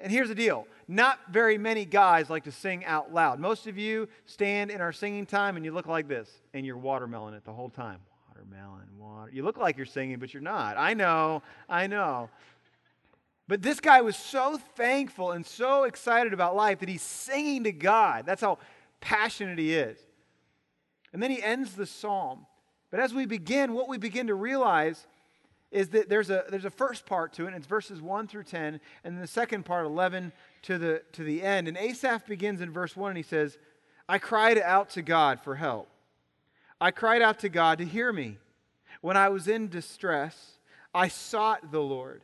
And 0.00 0.10
here's 0.10 0.28
the 0.28 0.34
deal 0.34 0.66
not 0.88 1.18
very 1.30 1.58
many 1.58 1.84
guys 1.84 2.30
like 2.30 2.44
to 2.44 2.52
sing 2.52 2.84
out 2.84 3.12
loud. 3.12 3.38
Most 3.38 3.66
of 3.66 3.78
you 3.78 4.08
stand 4.26 4.70
in 4.70 4.80
our 4.80 4.92
singing 4.92 5.26
time 5.26 5.56
and 5.56 5.64
you 5.64 5.72
look 5.72 5.86
like 5.86 6.08
this 6.08 6.30
and 6.54 6.64
you're 6.64 6.78
watermelon 6.78 7.34
it 7.34 7.44
the 7.44 7.52
whole 7.52 7.70
time. 7.70 7.98
Watermelon, 8.28 8.88
water. 8.98 9.30
You 9.32 9.44
look 9.44 9.58
like 9.58 9.76
you're 9.76 9.86
singing, 9.86 10.18
but 10.18 10.32
you're 10.32 10.42
not. 10.42 10.76
I 10.76 10.94
know, 10.94 11.42
I 11.68 11.86
know. 11.86 12.30
But 13.48 13.62
this 13.62 13.80
guy 13.80 14.00
was 14.00 14.16
so 14.16 14.58
thankful 14.76 15.32
and 15.32 15.44
so 15.44 15.84
excited 15.84 16.32
about 16.32 16.56
life 16.56 16.80
that 16.80 16.88
he's 16.88 17.02
singing 17.02 17.64
to 17.64 17.72
God. 17.72 18.24
That's 18.24 18.40
how 18.40 18.58
passionate 19.00 19.58
he 19.58 19.74
is. 19.74 19.98
And 21.12 21.22
then 21.22 21.30
he 21.30 21.42
ends 21.42 21.74
the 21.74 21.86
psalm. 21.86 22.46
But 22.90 23.00
as 23.00 23.12
we 23.12 23.26
begin, 23.26 23.72
what 23.72 23.88
we 23.88 23.98
begin 23.98 24.28
to 24.28 24.34
realize 24.34 25.06
is 25.70 25.88
that 25.88 26.08
there's 26.08 26.30
a, 26.30 26.44
there's 26.50 26.66
a 26.66 26.70
first 26.70 27.06
part 27.06 27.32
to 27.32 27.44
it, 27.44 27.48
and 27.48 27.56
it's 27.56 27.66
verses 27.66 28.00
1 28.00 28.28
through 28.28 28.44
10, 28.44 28.80
and 29.04 29.14
then 29.14 29.20
the 29.20 29.26
second 29.26 29.64
part, 29.64 29.86
11 29.86 30.32
to 30.62 30.78
the, 30.78 31.02
to 31.12 31.24
the 31.24 31.42
end. 31.42 31.66
And 31.66 31.78
Asaph 31.78 32.26
begins 32.26 32.60
in 32.60 32.70
verse 32.70 32.94
1, 32.94 33.10
and 33.10 33.16
he 33.16 33.22
says, 33.22 33.58
I 34.08 34.18
cried 34.18 34.58
out 34.58 34.90
to 34.90 35.02
God 35.02 35.40
for 35.40 35.54
help. 35.56 35.88
I 36.80 36.90
cried 36.90 37.22
out 37.22 37.38
to 37.40 37.48
God 37.48 37.78
to 37.78 37.84
hear 37.84 38.12
me. 38.12 38.36
When 39.00 39.16
I 39.16 39.30
was 39.30 39.48
in 39.48 39.68
distress, 39.68 40.58
I 40.94 41.08
sought 41.08 41.72
the 41.72 41.80
Lord. 41.80 42.22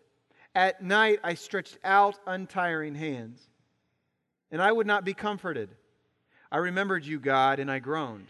At 0.58 0.82
night 0.82 1.20
I 1.22 1.34
stretched 1.34 1.78
out 1.84 2.18
untiring 2.26 2.96
hands, 2.96 3.40
and 4.50 4.60
I 4.60 4.72
would 4.72 4.88
not 4.88 5.04
be 5.04 5.14
comforted. 5.14 5.68
I 6.50 6.56
remembered 6.56 7.04
you, 7.04 7.20
God, 7.20 7.60
and 7.60 7.70
I 7.70 7.78
groaned. 7.78 8.26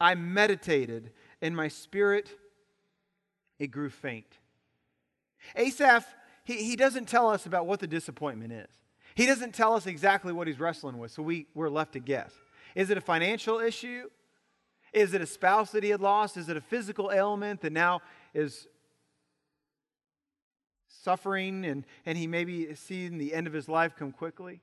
I 0.00 0.14
meditated, 0.14 1.10
and 1.42 1.54
my 1.54 1.68
spirit 1.68 2.30
it 3.58 3.66
grew 3.66 3.90
faint. 3.90 4.38
Asaph, 5.54 6.06
he, 6.42 6.54
he 6.54 6.74
doesn't 6.74 7.06
tell 7.06 7.28
us 7.28 7.44
about 7.44 7.66
what 7.66 7.80
the 7.80 7.86
disappointment 7.86 8.50
is. 8.50 8.70
He 9.14 9.26
doesn't 9.26 9.52
tell 9.52 9.74
us 9.74 9.86
exactly 9.86 10.32
what 10.32 10.46
he's 10.46 10.58
wrestling 10.58 10.96
with, 10.96 11.10
so 11.10 11.22
we, 11.22 11.48
we're 11.54 11.68
left 11.68 11.92
to 11.92 12.00
guess. 12.00 12.32
Is 12.76 12.88
it 12.88 12.96
a 12.96 13.02
financial 13.02 13.58
issue? 13.58 14.08
Is 14.94 15.12
it 15.12 15.20
a 15.20 15.26
spouse 15.26 15.72
that 15.72 15.84
he 15.84 15.90
had 15.90 16.00
lost? 16.00 16.38
Is 16.38 16.48
it 16.48 16.56
a 16.56 16.62
physical 16.62 17.10
ailment 17.12 17.60
that 17.60 17.72
now 17.74 18.00
is 18.32 18.68
suffering 21.08 21.64
and, 21.64 21.86
and 22.04 22.18
he 22.18 22.26
maybe 22.26 22.74
seeing 22.74 23.16
the 23.16 23.32
end 23.32 23.46
of 23.46 23.54
his 23.54 23.66
life 23.66 23.96
come 23.96 24.12
quickly? 24.12 24.60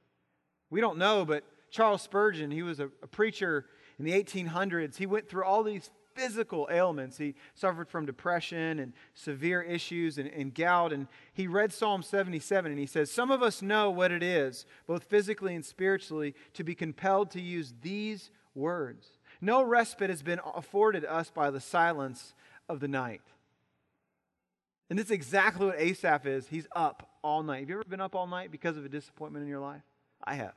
We 0.69 0.79
don't 0.79 0.99
know, 0.99 1.25
but 1.25 1.43
Charles 1.71 2.03
Spurgeon, 2.03 2.51
he 2.51 2.61
was 2.61 2.79
a, 2.79 2.85
a 3.01 3.07
preacher 3.07 3.65
in 3.97 4.05
the 4.05 4.11
1800s. 4.11 4.95
He 4.95 5.07
went 5.07 5.27
through 5.27 5.43
all 5.43 5.63
these 5.63 5.89
physical 6.13 6.67
ailments. 6.69 7.17
He 7.17 7.33
suffered 7.55 7.89
from 7.89 8.05
depression 8.05 8.77
and 8.77 8.93
severe 9.15 9.63
issues 9.63 10.19
and, 10.19 10.29
and, 10.29 10.53
gout. 10.53 10.93
And 10.93 11.07
he 11.33 11.47
read 11.47 11.73
Psalm 11.73 12.03
77 12.03 12.71
and 12.71 12.79
he 12.79 12.85
says, 12.85 13.09
Some 13.09 13.31
of 13.31 13.41
us 13.41 13.63
know 13.63 13.89
what 13.89 14.11
it 14.11 14.21
is, 14.21 14.67
both 14.85 15.05
physically 15.05 15.55
and 15.55 15.65
spiritually, 15.65 16.35
to 16.53 16.63
be 16.63 16.75
compelled 16.75 17.31
to 17.31 17.41
use 17.41 17.73
these 17.81 18.29
words. 18.53 19.07
No 19.41 19.63
respite 19.63 20.11
has 20.11 20.21
been 20.21 20.39
afforded 20.55 21.05
us 21.05 21.31
by 21.31 21.49
the 21.49 21.59
silence 21.59 22.35
of 22.69 22.81
the 22.81 22.87
night. 22.87 23.21
And 24.89 24.99
this 24.99 25.05
is 25.05 25.11
exactly 25.11 25.65
what 25.65 25.79
Asaph 25.79 26.25
is. 26.25 26.47
He's 26.47 26.67
up 26.75 27.09
all 27.23 27.41
night. 27.43 27.61
Have 27.61 27.69
you 27.69 27.75
ever 27.75 27.83
been 27.83 28.01
up 28.01 28.15
all 28.15 28.27
night 28.27 28.51
because 28.51 28.77
of 28.77 28.85
a 28.85 28.89
disappointment 28.89 29.43
in 29.43 29.49
your 29.49 29.59
life? 29.59 29.81
I 30.23 30.35
have. 30.35 30.53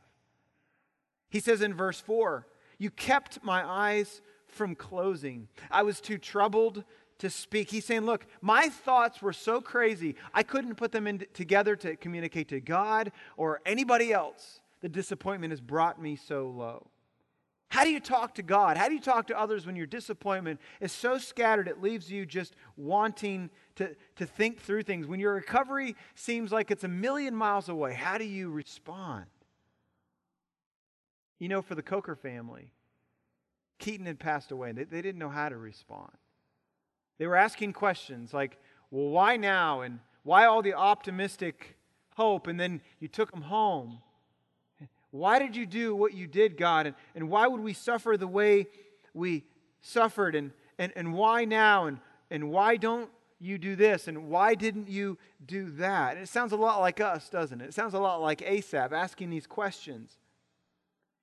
He 1.31 1.41
says 1.41 1.63
in 1.63 1.75
verse 1.75 2.01
4 2.01 2.47
You 2.79 2.91
kept 2.91 3.43
my 3.43 3.65
eyes 3.65 4.21
from 4.47 4.75
closing. 4.75 5.49
I 5.71 5.83
was 5.83 6.01
too 6.01 6.19
troubled 6.19 6.85
to 7.19 7.31
speak. 7.31 7.71
He's 7.71 7.85
saying, 7.85 8.03
Look, 8.03 8.27
my 8.41 8.69
thoughts 8.69 9.23
were 9.23 9.33
so 9.33 9.61
crazy, 9.61 10.15
I 10.35 10.43
couldn't 10.43 10.77
put 10.77 10.93
them 10.93 11.07
in 11.07 11.25
together 11.35 11.77
to 11.77 11.97
communicate 11.97 12.49
to 12.49 12.61
God 12.61 13.13
or 13.37 13.61
anybody 13.67 14.13
else. 14.13 14.61
The 14.81 14.89
disappointment 14.89 15.51
has 15.53 15.61
brought 15.61 16.01
me 16.01 16.17
so 16.17 16.49
low. 16.49 16.89
How 17.71 17.85
do 17.85 17.91
you 17.91 18.01
talk 18.01 18.35
to 18.37 18.43
God? 18.43 18.77
How 18.79 18.89
do 18.89 18.95
you 18.95 19.01
talk 19.01 19.27
to 19.27 19.39
others 19.39 19.67
when 19.67 19.77
your 19.77 19.87
disappointment 19.87 20.61
is 20.81 20.91
so 20.91 21.19
scattered 21.19 21.69
it 21.69 21.83
leaves 21.83 22.11
you 22.11 22.25
just 22.25 22.55
wanting 22.77 23.51
to, 23.79 23.97
to 24.17 24.27
think 24.27 24.61
through 24.61 24.83
things? 24.83 25.07
When 25.07 25.21
your 25.21 25.35
recovery 25.35 25.97
seems 26.15 26.53
like 26.53 26.71
it's 26.71 26.85
a 26.85 26.89
million 26.89 27.35
miles 27.35 27.69
away, 27.69 27.95
how 27.95 28.19
do 28.19 28.25
you 28.25 28.51
respond? 28.51 29.27
You 31.39 31.49
know, 31.49 31.63
for 31.63 31.75
the 31.75 31.83
Coker 31.83 32.17
family, 32.17 32.71
Keaton 33.79 34.07
had 34.07 34.19
passed 34.19 34.51
away. 34.51 34.73
They, 34.73 34.85
they 34.85 35.01
didn't 35.03 35.19
know 35.19 35.29
how 35.29 35.49
to 35.49 35.57
respond. 35.57 36.11
They 37.19 37.27
were 37.27 37.37
asking 37.37 37.73
questions 37.73 38.35
like, 38.35 38.59
well, 38.91 39.09
why 39.09 39.37
now? 39.37 39.83
And 39.83 40.01
why 40.25 40.47
all 40.47 40.63
the 40.63 40.75
optimistic 40.75 41.77
hope? 42.17 42.47
And 42.47 42.59
then 42.59 42.81
you 43.01 43.09
took 43.09 43.31
them 43.31 43.43
home. 43.43 44.01
Why 45.11 45.39
did 45.39 45.57
you 45.57 45.67
do 45.67 45.95
what 45.95 46.15
you 46.15 46.27
did, 46.27 46.57
God? 46.57 46.87
And, 46.87 46.97
and 47.15 47.31
why 47.31 47.47
would 47.47 47.61
we 47.61 47.73
suffer 47.73 48.17
the 48.17 48.27
way 48.27 48.67
we 49.15 49.45
suffered? 49.81 50.35
And, 50.35 50.53
and, 50.79 50.93
and 50.97 51.15
why 51.15 51.45
now? 51.45 51.87
And, 51.87 51.99
and 52.31 52.51
why 52.51 52.77
don't 52.77 53.11
you 53.41 53.59
do 53.59 53.77
this? 53.77 54.09
And 54.09 54.29
why 54.29 54.55
didn't 54.55 54.89
you 54.89 55.19
do 55.45 55.71
that? 55.73 56.15
And 56.15 56.23
it 56.23 56.29
sounds 56.29 56.53
a 56.53 56.57
lot 56.57 56.81
like 56.81 57.01
us, 57.01 57.29
doesn't 57.29 57.61
it? 57.61 57.67
It 57.67 57.75
sounds 57.75 57.95
a 57.95 57.99
lot 57.99 58.21
like 58.21 58.43
Asaph 58.43 58.93
asking 58.93 59.31
these 59.31 59.47
questions. 59.47 60.19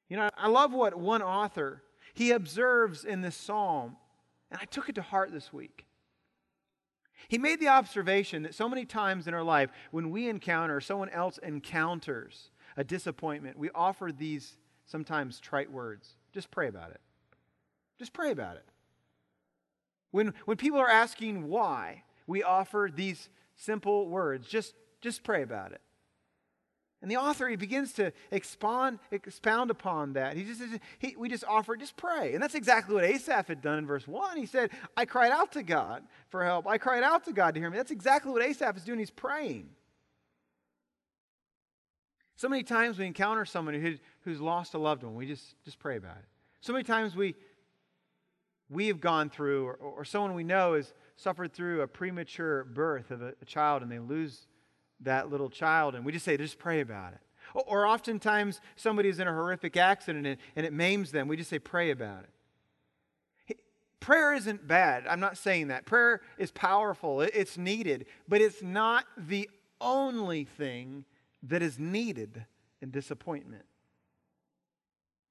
You 0.10 0.18
know, 0.18 0.30
I 0.38 0.48
love 0.48 0.74
what 0.74 0.96
one 0.96 1.22
author 1.22 1.84
he 2.14 2.32
observes 2.32 3.04
in 3.04 3.22
this 3.22 3.36
psalm, 3.36 3.98
and 4.50 4.60
I 4.62 4.66
took 4.66 4.88
it 4.88 4.96
to 4.96 5.02
heart 5.02 5.32
this 5.32 5.52
week. 5.52 5.86
He 7.28 7.38
made 7.38 7.60
the 7.60 7.70
observation 7.70 8.44
that 8.44 8.54
so 8.54 8.70
many 8.70 8.86
times 8.86 9.28
in 9.28 9.34
our 9.34 9.44
life, 9.44 9.70
when 9.92 10.12
we 10.12 10.30
encounter, 10.30 10.80
someone 10.80 11.10
else 11.10 11.40
encounters 11.40 12.52
a 12.78 12.84
disappointment, 12.84 13.58
we 13.58 13.70
offer 13.74 14.12
these 14.12 14.58
sometimes 14.86 15.40
trite 15.40 15.72
words. 15.72 16.16
Just 16.34 16.52
pray 16.52 16.68
about 16.68 16.92
it. 16.92 17.02
Just 17.98 18.14
pray 18.14 18.32
about 18.32 18.58
it. 18.58 18.66
When, 20.12 20.34
when 20.46 20.58
people 20.58 20.80
are 20.80 20.90
asking 20.90 21.48
why, 21.48 22.04
we 22.28 22.44
offer 22.44 22.90
these 22.94 23.30
simple 23.56 24.08
words. 24.08 24.48
Just, 24.48 24.74
just 25.02 25.24
pray 25.24 25.42
about 25.42 25.72
it. 25.72 25.82
And 27.02 27.12
the 27.12 27.18
author, 27.18 27.48
he 27.48 27.56
begins 27.56 27.94
to 27.94 28.12
expound, 28.32 28.98
expound 29.12 29.70
upon 29.70 30.14
that. 30.14 30.36
He 30.36 30.44
just, 30.44 30.62
he, 30.98 31.16
we 31.16 31.30
just 31.30 31.44
offer, 31.44 31.76
just 31.76 31.98
pray. 31.98 32.34
And 32.34 32.42
that's 32.42 32.56
exactly 32.56 32.96
what 32.96 33.04
Asaph 33.04 33.48
had 33.48 33.62
done 33.62 33.78
in 33.78 33.86
verse 33.86 34.08
1. 34.08 34.38
He 34.38 34.48
said, 34.48 34.72
I 34.98 35.06
cried 35.06 35.32
out 35.32 35.52
to 35.52 35.62
God 35.62 36.04
for 36.30 36.44
help. 36.44 36.66
I 36.66 36.80
cried 36.80 37.04
out 37.04 37.26
to 37.26 37.34
God 37.34 37.54
to 37.54 37.60
hear 37.60 37.70
me. 37.70 37.78
That's 37.78 37.92
exactly 37.92 38.32
what 38.32 38.42
Asaph 38.42 38.78
is 38.78 38.84
doing. 38.84 38.98
He's 38.98 39.12
praying. 39.12 39.70
So 42.38 42.50
many 42.50 42.64
times 42.64 42.98
we 42.98 43.06
encounter 43.06 43.46
someone 43.46 43.76
who, 43.76 43.96
who's 44.22 44.42
lost 44.42 44.74
a 44.74 44.78
loved 44.78 45.04
one. 45.04 45.14
We 45.14 45.28
just, 45.28 45.56
just 45.64 45.78
pray 45.78 45.98
about 45.98 46.18
it. 46.18 46.26
So 46.62 46.74
many 46.74 46.84
times 46.84 47.16
we, 47.16 47.36
we 48.70 48.88
have 48.88 49.00
gone 49.00 49.30
through, 49.30 49.66
or, 49.66 49.76
or 49.76 50.06
someone 50.06 50.34
we 50.34 50.44
know 50.44 50.74
has 50.74 50.94
suffered 51.16 51.54
through 51.54 51.82
a 51.82 51.88
premature 51.88 52.64
birth 52.64 53.12
of 53.12 53.22
a, 53.22 53.34
a 53.42 53.46
child 53.46 53.82
and 53.82 53.92
they 53.92 54.00
lose 54.00 54.48
that 55.02 55.30
little 55.30 55.50
child, 55.50 55.96
and 55.96 56.06
we 56.06 56.12
just 56.12 56.26
say, 56.26 56.38
just 56.38 56.58
pray 56.58 56.80
about 56.80 57.14
it. 57.14 57.20
Or, 57.54 57.64
or 57.68 57.88
oftentimes 57.88 58.62
somebody's 58.76 59.20
in 59.20 59.28
a 59.28 59.34
horrific 59.34 59.78
accident 59.78 60.26
and, 60.26 60.38
and 60.56 60.66
it 60.66 60.74
maims 60.74 61.12
them. 61.12 61.28
We 61.28 61.38
just 61.38 61.50
say, 61.50 61.60
pray 61.60 61.92
about 61.92 62.24
it. 62.24 62.30
Prayer 64.00 64.34
isn't 64.34 64.68
bad. 64.68 65.08
I'm 65.08 65.20
not 65.20 65.36
saying 65.36 65.70
that. 65.70 65.86
Prayer 65.86 66.22
is 66.38 66.52
powerful, 66.52 67.22
it's 67.22 67.58
needed, 67.58 68.06
but 68.28 68.40
it's 68.40 68.62
not 68.62 69.06
the 69.18 69.50
only 69.82 70.44
thing 70.44 71.06
that 71.42 71.64
is 71.64 71.80
needed 71.80 72.46
in 72.82 72.92
disappointment. 72.92 73.66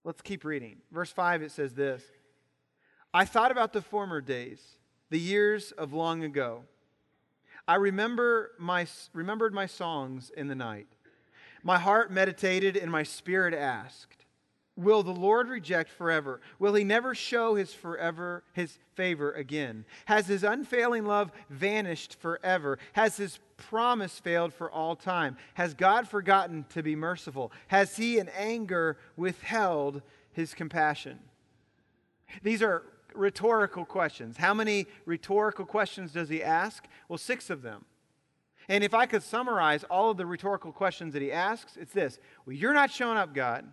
Let's 0.03 0.23
keep 0.23 0.45
reading. 0.45 0.79
Verse 0.91 1.13
5, 1.13 1.43
it 1.43 1.53
says 1.53 1.75
this 1.75 2.03
I 3.17 3.25
thought 3.25 3.53
about 3.53 3.73
the 3.73 3.81
former 3.81 4.21
days, 4.21 4.61
the 5.09 5.21
years 5.21 5.71
of 5.71 5.93
long 5.93 6.25
ago. 6.25 6.65
I 7.69 7.77
remember 7.77 8.51
my, 8.59 8.89
remembered 9.13 9.55
my 9.55 9.67
songs 9.67 10.33
in 10.37 10.49
the 10.49 10.57
night. 10.57 10.89
My 11.63 11.79
heart 11.79 12.11
meditated 12.11 12.77
and 12.77 12.91
my 12.91 13.05
spirit 13.05 13.55
asked, 13.55 14.27
Will 14.77 15.05
the 15.05 15.13
Lord 15.13 15.49
reject 15.49 15.91
forever? 15.91 16.41
Will 16.59 16.75
he 16.75 16.83
never 16.83 17.15
show 17.15 17.55
his 17.55 17.73
forever 17.73 18.43
his 18.53 18.77
favor 18.97 19.31
again? 19.31 19.85
Has 20.07 20.27
his 20.27 20.43
unfailing 20.43 21.05
love 21.07 21.31
vanished 21.49 22.17
forever? 22.21 22.81
Has 22.95 23.17
his 23.17 23.39
promise 23.57 24.19
failed 24.19 24.53
for 24.53 24.69
all 24.69 24.97
time? 24.97 25.37
Has 25.55 25.75
God 25.75 26.09
forgotten 26.09 26.67
to 26.71 26.83
be 26.83 26.97
merciful? 26.97 27.53
Has 27.69 27.97
he 27.97 28.19
in 28.19 28.29
anger 28.31 28.99
withheld 29.17 30.03
his 30.33 30.53
compassion? 30.53 31.21
These 32.43 32.61
are 32.61 32.83
rhetorical 33.15 33.85
questions. 33.85 34.37
How 34.37 34.55
many 34.55 34.87
rhetorical 35.07 35.65
questions 35.65 36.13
does 36.13 36.29
he 36.29 36.43
ask? 36.43 36.85
Well, 37.09 37.19
six 37.19 37.51
of 37.51 37.63
them. 37.63 37.85
And 38.69 38.83
if 38.83 38.95
I 38.95 39.07
could 39.07 39.23
summarize 39.23 39.85
all 39.85 40.11
of 40.11 40.17
the 40.17 40.27
rhetorical 40.27 40.73
questions 40.73 41.13
that 41.13 41.23
he 41.23 41.31
asks, 41.31 41.77
it's 41.77 41.93
this 41.93 42.19
Well, 42.47 42.57
you're 42.57 42.75
not 42.75 42.91
showing 42.91 43.19
up, 43.19 43.35
God. 43.35 43.67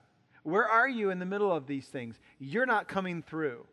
Where 0.43 0.67
are 0.67 0.89
you 0.89 1.11
in 1.11 1.19
the 1.19 1.25
middle 1.25 1.51
of 1.51 1.67
these 1.67 1.87
things? 1.87 2.19
You're 2.39 2.65
not 2.65 2.87
coming 2.87 3.21
through. 3.21 3.65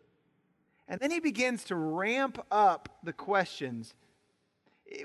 And 0.86 1.00
then 1.00 1.10
he 1.10 1.20
begins 1.20 1.64
to 1.64 1.76
ramp 1.76 2.44
up 2.50 2.98
the 3.02 3.12
questions 3.12 3.94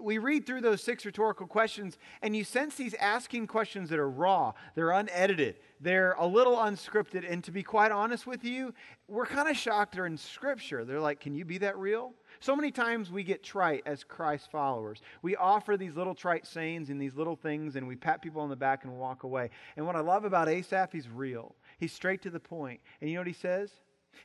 we 0.02 0.18
read 0.18 0.46
through 0.46 0.62
those 0.62 0.82
six 0.82 1.06
rhetorical 1.06 1.48
questions, 1.48 1.98
and 2.22 2.36
you 2.36 2.44
sense 2.44 2.78
he's 2.78 2.94
asking 2.96 3.48
questions 3.48 3.90
that 3.90 4.00
are 4.00 4.10
raw, 4.10 4.54
they're 4.76 4.92
unedited, 4.92 5.58
they're 5.82 6.14
a 6.14 6.26
little 6.26 6.56
unscripted. 6.56 7.30
And 7.30 7.44
to 7.44 7.52
be 7.52 7.64
quite 7.64 7.92
honest 7.92 8.26
with 8.26 8.44
you, 8.44 8.74
we're 9.08 9.26
kind 9.26 9.50
of 9.50 9.58
shocked 9.58 9.96
they're 9.96 10.06
in 10.06 10.18
Scripture. 10.18 10.86
They're 10.86 11.02
like, 11.02 11.20
can 11.20 11.36
you 11.36 11.44
be 11.46 11.58
that 11.60 11.78
real? 11.78 12.14
So 12.40 12.56
many 12.56 12.72
times 12.72 13.12
we 13.12 13.24
get 13.24 13.44
trite 13.44 13.84
as 13.86 14.04
Christ 14.04 14.50
followers. 14.52 15.02
We 15.22 15.36
offer 15.36 15.78
these 15.78 15.96
little 15.96 16.16
trite 16.16 16.48
sayings 16.48 16.90
and 16.90 17.02
these 17.02 17.16
little 17.16 17.36
things, 17.36 17.76
and 17.76 17.88
we 17.88 17.96
pat 17.96 18.22
people 18.22 18.42
on 18.42 18.50
the 18.50 18.56
back 18.56 18.86
and 18.86 18.98
walk 18.98 19.24
away. 19.24 19.50
And 19.76 19.86
what 19.86 19.96
I 19.96 20.02
love 20.02 20.24
about 20.26 20.50
Asaph, 20.50 20.92
he's 20.92 21.10
real. 21.10 21.56
He's 21.78 21.94
straight 21.94 22.22
to 22.24 22.30
the 22.30 22.40
point. 22.40 22.80
And 23.02 23.10
you 23.10 23.16
know 23.16 23.22
what 23.22 23.28
he 23.28 23.34
says? 23.34 23.72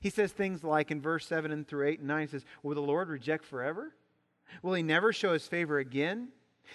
He 0.00 0.10
says 0.10 0.32
things 0.32 0.62
like 0.62 0.90
in 0.90 1.00
verse 1.00 1.26
7 1.26 1.50
and 1.50 1.66
through 1.66 1.88
8 1.88 2.00
and 2.00 2.08
9, 2.08 2.20
he 2.20 2.30
says, 2.30 2.44
Will 2.62 2.74
the 2.74 2.80
Lord 2.80 3.08
reject 3.08 3.44
forever? 3.44 3.94
Will 4.62 4.74
he 4.74 4.82
never 4.82 5.12
show 5.12 5.32
his 5.32 5.46
favor 5.46 5.78
again? 5.78 6.28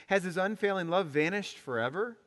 Has 0.08 0.24
his 0.24 0.38
unfailing 0.38 0.90
love 0.90 1.08
vanished 1.08 1.58
forever? 1.58 2.18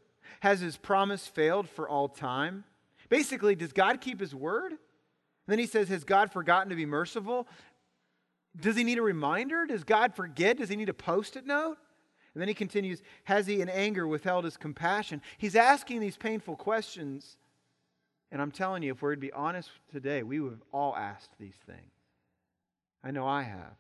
Has 0.41 0.61
his 0.61 0.77
promise 0.77 1.27
failed 1.27 1.69
for 1.69 1.89
all 1.89 2.09
time? 2.09 2.65
Basically, 3.09 3.55
does 3.55 3.73
God 3.73 4.01
keep 4.01 4.21
his 4.21 4.35
word? 4.35 4.73
And 4.73 4.79
then 5.47 5.59
he 5.59 5.67
says, 5.67 5.89
Has 5.89 6.05
God 6.05 6.33
forgotten 6.33 6.71
to 6.71 6.77
be 6.77 6.87
merciful? 6.87 7.47
Does 8.59 8.77
he 8.77 8.85
need 8.85 8.99
a 8.99 9.03
reminder? 9.03 9.67
Does 9.67 9.85
God 9.85 10.15
forget? 10.15 10.59
Does 10.59 10.69
he 10.69 10.77
need 10.77 10.89
a 10.89 10.95
post 10.95 11.37
it 11.37 11.47
note? 11.47 11.77
And 12.35 12.41
then 12.41 12.49
he 12.49 12.55
continues 12.55 13.03
Has 13.25 13.47
he 13.47 13.61
in 13.61 13.69
anger 13.69 14.07
withheld 14.07 14.45
his 14.45 14.57
compassion? 14.57 15.23
He's 15.39 15.57
asking 15.57 16.01
these 16.01 16.17
painful 16.17 16.57
questions. 16.57 17.37
And 18.33 18.43
I'm 18.43 18.51
telling 18.51 18.83
you, 18.83 18.93
if 18.93 19.03
we're 19.03 19.15
to 19.15 19.21
be 19.21 19.33
honest 19.33 19.71
today, 19.93 20.23
we 20.23 20.41
would 20.41 20.53
have 20.53 20.63
all 20.73 20.97
asked 20.97 21.31
these 21.39 21.55
things. 21.67 21.93
I 23.05 23.13
know 23.13 23.27
I 23.27 23.43
have. 23.43 23.77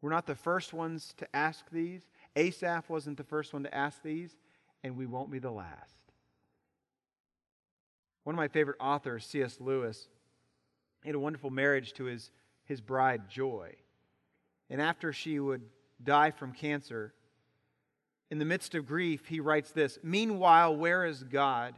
We're 0.00 0.10
not 0.10 0.26
the 0.26 0.34
first 0.34 0.72
ones 0.72 1.14
to 1.18 1.36
ask 1.36 1.68
these. 1.70 2.02
Asaph 2.36 2.88
wasn't 2.88 3.16
the 3.16 3.24
first 3.24 3.52
one 3.52 3.64
to 3.64 3.74
ask 3.74 4.02
these, 4.02 4.36
and 4.84 4.96
we 4.96 5.06
won't 5.06 5.30
be 5.30 5.38
the 5.38 5.50
last. 5.50 5.96
One 8.24 8.34
of 8.34 8.38
my 8.38 8.48
favorite 8.48 8.76
authors, 8.80 9.26
C.S. 9.26 9.58
Lewis, 9.60 10.08
had 11.04 11.14
a 11.14 11.20
wonderful 11.20 11.50
marriage 11.50 11.94
to 11.94 12.04
his, 12.04 12.30
his 12.64 12.80
bride, 12.80 13.28
Joy. 13.28 13.74
And 14.70 14.80
after 14.80 15.12
she 15.12 15.40
would 15.40 15.62
die 16.02 16.30
from 16.30 16.52
cancer, 16.52 17.14
in 18.30 18.38
the 18.38 18.44
midst 18.44 18.74
of 18.74 18.86
grief, 18.86 19.26
he 19.26 19.40
writes 19.40 19.70
this 19.70 19.98
Meanwhile, 20.02 20.76
where 20.76 21.04
is 21.04 21.22
God? 21.22 21.74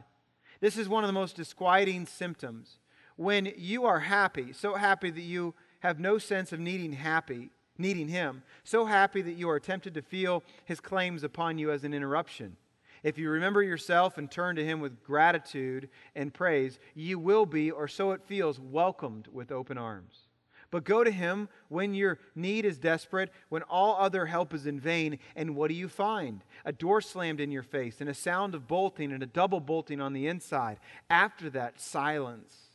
This 0.59 0.77
is 0.77 0.89
one 0.89 1.03
of 1.03 1.07
the 1.07 1.13
most 1.13 1.35
disquieting 1.35 2.05
symptoms. 2.05 2.79
When 3.15 3.51
you 3.57 3.85
are 3.85 4.01
happy, 4.01 4.53
so 4.53 4.75
happy 4.75 5.09
that 5.09 5.21
you 5.21 5.53
have 5.79 5.99
no 5.99 6.17
sense 6.17 6.51
of 6.51 6.59
needing 6.59 6.93
happy, 6.93 7.51
needing 7.77 8.07
him, 8.07 8.43
so 8.63 8.85
happy 8.85 9.21
that 9.21 9.33
you 9.33 9.49
are 9.49 9.59
tempted 9.59 9.93
to 9.93 10.01
feel 10.01 10.43
his 10.65 10.79
claims 10.79 11.23
upon 11.23 11.57
you 11.57 11.71
as 11.71 11.83
an 11.83 11.93
interruption. 11.93 12.57
If 13.03 13.17
you 13.17 13.29
remember 13.29 13.63
yourself 13.63 14.17
and 14.17 14.29
turn 14.29 14.55
to 14.57 14.65
him 14.65 14.79
with 14.79 15.03
gratitude 15.03 15.89
and 16.15 16.33
praise, 16.33 16.77
you 16.93 17.17
will 17.17 17.45
be, 17.45 17.71
or 17.71 17.87
so 17.87 18.11
it 18.11 18.21
feels, 18.23 18.59
welcomed 18.59 19.27
with 19.31 19.51
open 19.51 19.77
arms. 19.77 20.27
But 20.69 20.85
go 20.85 21.03
to 21.03 21.11
him 21.11 21.49
when 21.67 21.93
your 21.93 22.19
need 22.33 22.63
is 22.63 22.77
desperate, 22.77 23.31
when 23.49 23.63
all 23.63 23.97
other 23.99 24.27
help 24.27 24.53
is 24.53 24.65
in 24.65 24.79
vain, 24.79 25.19
and 25.35 25.55
what 25.55 25.67
do 25.67 25.73
you 25.73 25.89
find? 25.89 26.43
A 26.63 26.71
door 26.71 27.01
slammed 27.01 27.41
in 27.41 27.51
your 27.51 27.63
face, 27.63 27.99
and 27.99 28.09
a 28.09 28.13
sound 28.13 28.55
of 28.55 28.67
bolting, 28.67 29.11
and 29.11 29.21
a 29.21 29.27
double 29.27 29.59
bolting 29.59 29.99
on 29.99 30.13
the 30.13 30.27
inside. 30.27 30.79
After 31.09 31.49
that, 31.49 31.81
silence. 31.81 32.70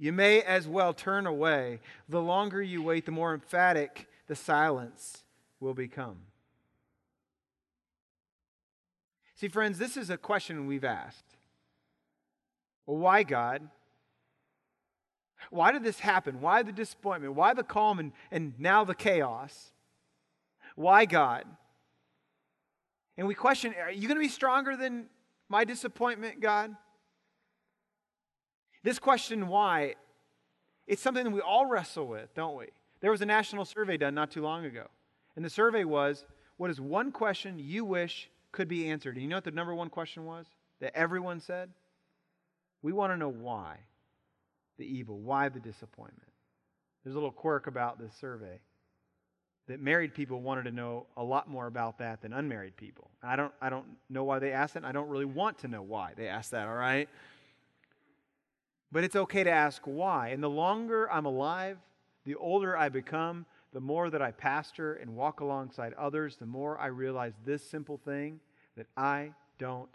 You 0.00 0.12
may 0.12 0.40
as 0.40 0.66
well 0.66 0.94
turn 0.94 1.26
away. 1.26 1.78
The 2.08 2.22
longer 2.22 2.62
you 2.62 2.82
wait, 2.82 3.04
the 3.04 3.12
more 3.12 3.34
emphatic 3.34 4.08
the 4.28 4.34
silence 4.34 5.24
will 5.60 5.74
become. 5.74 6.16
See, 9.34 9.48
friends, 9.48 9.78
this 9.78 9.98
is 9.98 10.08
a 10.08 10.16
question 10.16 10.66
we've 10.66 10.84
asked. 10.84 11.36
Well, 12.86 12.96
why, 12.96 13.24
God? 13.24 13.68
Why 15.50 15.70
did 15.70 15.84
this 15.84 16.00
happen? 16.00 16.40
Why 16.40 16.62
the 16.62 16.72
disappointment? 16.72 17.34
Why 17.34 17.52
the 17.52 17.62
calm 17.62 17.98
and, 17.98 18.12
and 18.30 18.54
now 18.58 18.84
the 18.84 18.94
chaos? 18.94 19.72
Why 20.76 21.04
God? 21.04 21.44
And 23.18 23.26
we 23.26 23.34
question 23.34 23.74
Are 23.78 23.92
you 23.92 24.08
going 24.08 24.16
to 24.16 24.26
be 24.26 24.28
stronger 24.28 24.76
than 24.76 25.06
my 25.50 25.64
disappointment, 25.64 26.40
God? 26.40 26.74
This 28.82 28.98
question, 28.98 29.48
why, 29.48 29.94
it's 30.86 31.02
something 31.02 31.24
that 31.24 31.30
we 31.30 31.40
all 31.40 31.66
wrestle 31.66 32.06
with, 32.06 32.34
don't 32.34 32.56
we? 32.56 32.66
There 33.00 33.10
was 33.10 33.20
a 33.20 33.26
national 33.26 33.64
survey 33.64 33.96
done 33.96 34.14
not 34.14 34.30
too 34.30 34.42
long 34.42 34.64
ago. 34.64 34.86
And 35.36 35.44
the 35.44 35.50
survey 35.50 35.84
was 35.84 36.24
what 36.56 36.70
is 36.70 36.80
one 36.80 37.12
question 37.12 37.58
you 37.58 37.84
wish 37.84 38.30
could 38.52 38.68
be 38.68 38.88
answered? 38.88 39.14
And 39.14 39.22
you 39.22 39.28
know 39.28 39.36
what 39.36 39.44
the 39.44 39.50
number 39.50 39.74
one 39.74 39.88
question 39.88 40.24
was 40.24 40.46
that 40.80 40.94
everyone 40.94 41.40
said? 41.40 41.70
We 42.82 42.92
want 42.92 43.12
to 43.12 43.16
know 43.16 43.30
why 43.30 43.76
the 44.78 44.84
evil? 44.84 45.18
Why 45.18 45.48
the 45.48 45.60
disappointment? 45.60 46.28
There's 47.04 47.14
a 47.14 47.18
little 47.18 47.32
quirk 47.32 47.66
about 47.66 47.98
this 47.98 48.12
survey 48.20 48.60
that 49.68 49.80
married 49.80 50.14
people 50.14 50.40
wanted 50.40 50.64
to 50.64 50.72
know 50.72 51.06
a 51.16 51.22
lot 51.22 51.48
more 51.48 51.66
about 51.66 51.98
that 51.98 52.20
than 52.22 52.32
unmarried 52.32 52.76
people. 52.76 53.10
I 53.22 53.36
don't, 53.36 53.52
I 53.62 53.70
don't 53.70 53.86
know 54.08 54.24
why 54.24 54.38
they 54.38 54.52
asked 54.52 54.74
that. 54.74 54.84
I 54.84 54.92
don't 54.92 55.08
really 55.08 55.24
want 55.24 55.58
to 55.58 55.68
know 55.68 55.82
why 55.82 56.12
they 56.16 56.28
asked 56.28 56.50
that, 56.50 56.66
all 56.66 56.74
right? 56.74 57.08
But 58.92 59.04
it's 59.04 59.16
okay 59.16 59.44
to 59.44 59.50
ask 59.50 59.82
why. 59.84 60.28
And 60.28 60.42
the 60.42 60.50
longer 60.50 61.10
I'm 61.10 61.26
alive, 61.26 61.78
the 62.24 62.34
older 62.34 62.76
I 62.76 62.88
become, 62.88 63.46
the 63.72 63.80
more 63.80 64.10
that 64.10 64.20
I 64.20 64.32
pastor 64.32 64.94
and 64.94 65.14
walk 65.14 65.40
alongside 65.40 65.94
others, 65.94 66.36
the 66.36 66.46
more 66.46 66.78
I 66.78 66.86
realize 66.86 67.34
this 67.44 67.62
simple 67.62 67.98
thing 67.98 68.40
that 68.76 68.86
I 68.96 69.32
don't 69.58 69.90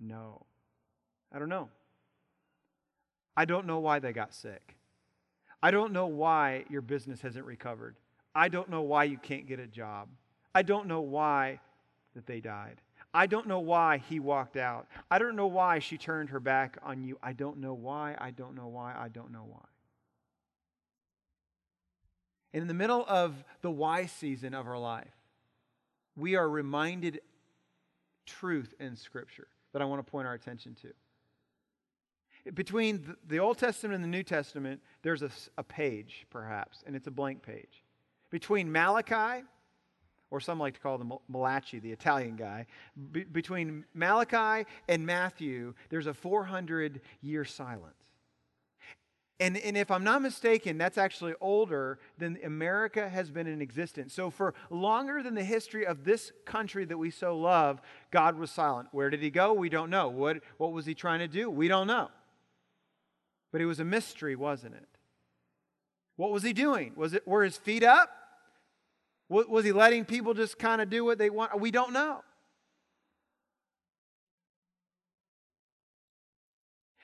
know. 0.00 0.46
I 1.32 1.38
don't 1.38 1.50
know. 1.50 1.68
I 3.36 3.44
don't 3.44 3.66
know 3.66 3.78
why 3.78 3.98
they 3.98 4.12
got 4.12 4.34
sick. 4.34 4.76
I 5.62 5.70
don't 5.70 5.92
know 5.92 6.06
why 6.06 6.64
your 6.70 6.80
business 6.80 7.20
hasn't 7.20 7.44
recovered. 7.44 7.96
I 8.34 8.48
don't 8.48 8.70
know 8.70 8.82
why 8.82 9.04
you 9.04 9.18
can't 9.18 9.46
get 9.46 9.60
a 9.60 9.66
job. 9.66 10.08
I 10.54 10.62
don't 10.62 10.86
know 10.86 11.00
why 11.00 11.60
that 12.14 12.26
they 12.26 12.40
died. 12.40 12.80
I 13.14 13.26
don't 13.26 13.46
know 13.46 13.60
why 13.60 13.98
he 13.98 14.20
walked 14.20 14.56
out. 14.56 14.86
I 15.10 15.18
don't 15.18 15.36
know 15.36 15.46
why 15.46 15.78
she 15.78 15.96
turned 15.96 16.30
her 16.30 16.40
back 16.40 16.76
on 16.82 17.02
you. 17.02 17.18
I 17.22 17.32
don't 17.32 17.58
know 17.58 17.74
why. 17.74 18.16
I 18.18 18.30
don't 18.30 18.54
know 18.54 18.68
why. 18.68 18.94
I 18.96 19.08
don't 19.08 19.32
know 19.32 19.46
why. 19.48 19.64
And 22.52 22.62
in 22.62 22.68
the 22.68 22.74
middle 22.74 23.04
of 23.08 23.44
the 23.62 23.70
why 23.70 24.06
season 24.06 24.54
of 24.54 24.66
our 24.66 24.78
life, 24.78 25.14
we 26.16 26.36
are 26.36 26.48
reminded 26.48 27.20
truth 28.26 28.74
in 28.78 28.96
Scripture 28.96 29.48
that 29.72 29.82
I 29.82 29.84
want 29.84 30.04
to 30.04 30.10
point 30.10 30.26
our 30.26 30.34
attention 30.34 30.74
to 30.82 30.88
between 32.54 33.16
the 33.26 33.38
Old 33.38 33.58
Testament 33.58 33.94
and 33.94 34.04
the 34.04 34.08
New 34.08 34.22
Testament, 34.22 34.80
there's 35.02 35.22
a, 35.22 35.30
a 35.56 35.62
page, 35.62 36.26
perhaps, 36.30 36.82
and 36.86 36.94
it's 36.96 37.06
a 37.06 37.10
blank 37.10 37.42
page. 37.42 37.82
Between 38.30 38.70
Malachi, 38.70 39.44
or 40.30 40.40
some 40.40 40.58
like 40.58 40.74
to 40.74 40.80
call 40.80 40.98
them 40.98 41.12
Malachi, 41.28 41.78
the 41.78 41.92
Italian 41.92 42.36
guy, 42.36 42.66
be, 43.12 43.24
between 43.24 43.84
Malachi 43.94 44.68
and 44.88 45.06
Matthew, 45.06 45.74
there's 45.88 46.06
a 46.06 46.14
400 46.14 47.00
year 47.22 47.44
silence. 47.44 47.94
And, 49.40 49.56
and 49.56 49.76
if 49.76 49.90
I'm 49.90 50.02
not 50.02 50.20
mistaken, 50.20 50.78
that's 50.78 50.98
actually 50.98 51.32
older 51.40 52.00
than 52.18 52.38
America 52.44 53.08
has 53.08 53.30
been 53.30 53.46
in 53.46 53.62
existence. 53.62 54.12
So, 54.12 54.30
for 54.30 54.52
longer 54.68 55.22
than 55.22 55.36
the 55.36 55.44
history 55.44 55.86
of 55.86 56.04
this 56.04 56.32
country 56.44 56.84
that 56.86 56.98
we 56.98 57.10
so 57.10 57.38
love, 57.38 57.80
God 58.10 58.36
was 58.36 58.50
silent. 58.50 58.88
Where 58.90 59.10
did 59.10 59.22
he 59.22 59.30
go? 59.30 59.52
We 59.52 59.68
don't 59.68 59.90
know. 59.90 60.08
What, 60.08 60.38
what 60.56 60.72
was 60.72 60.86
he 60.86 60.94
trying 60.94 61.20
to 61.20 61.28
do? 61.28 61.48
We 61.48 61.68
don't 61.68 61.86
know. 61.86 62.08
But 63.52 63.60
it 63.60 63.66
was 63.66 63.78
a 63.78 63.84
mystery, 63.84 64.34
wasn't 64.34 64.74
it? 64.74 64.88
What 66.16 66.32
was 66.32 66.42
he 66.42 66.52
doing? 66.52 66.94
Was 66.96 67.14
it 67.14 67.26
were 67.26 67.44
his 67.44 67.56
feet 67.56 67.84
up? 67.84 68.10
Was 69.28 69.64
he 69.64 69.72
letting 69.72 70.04
people 70.04 70.32
just 70.32 70.58
kind 70.58 70.80
of 70.80 70.88
do 70.88 71.04
what 71.04 71.18
they 71.18 71.28
want? 71.28 71.60
We 71.60 71.70
don't 71.70 71.92
know. 71.92 72.22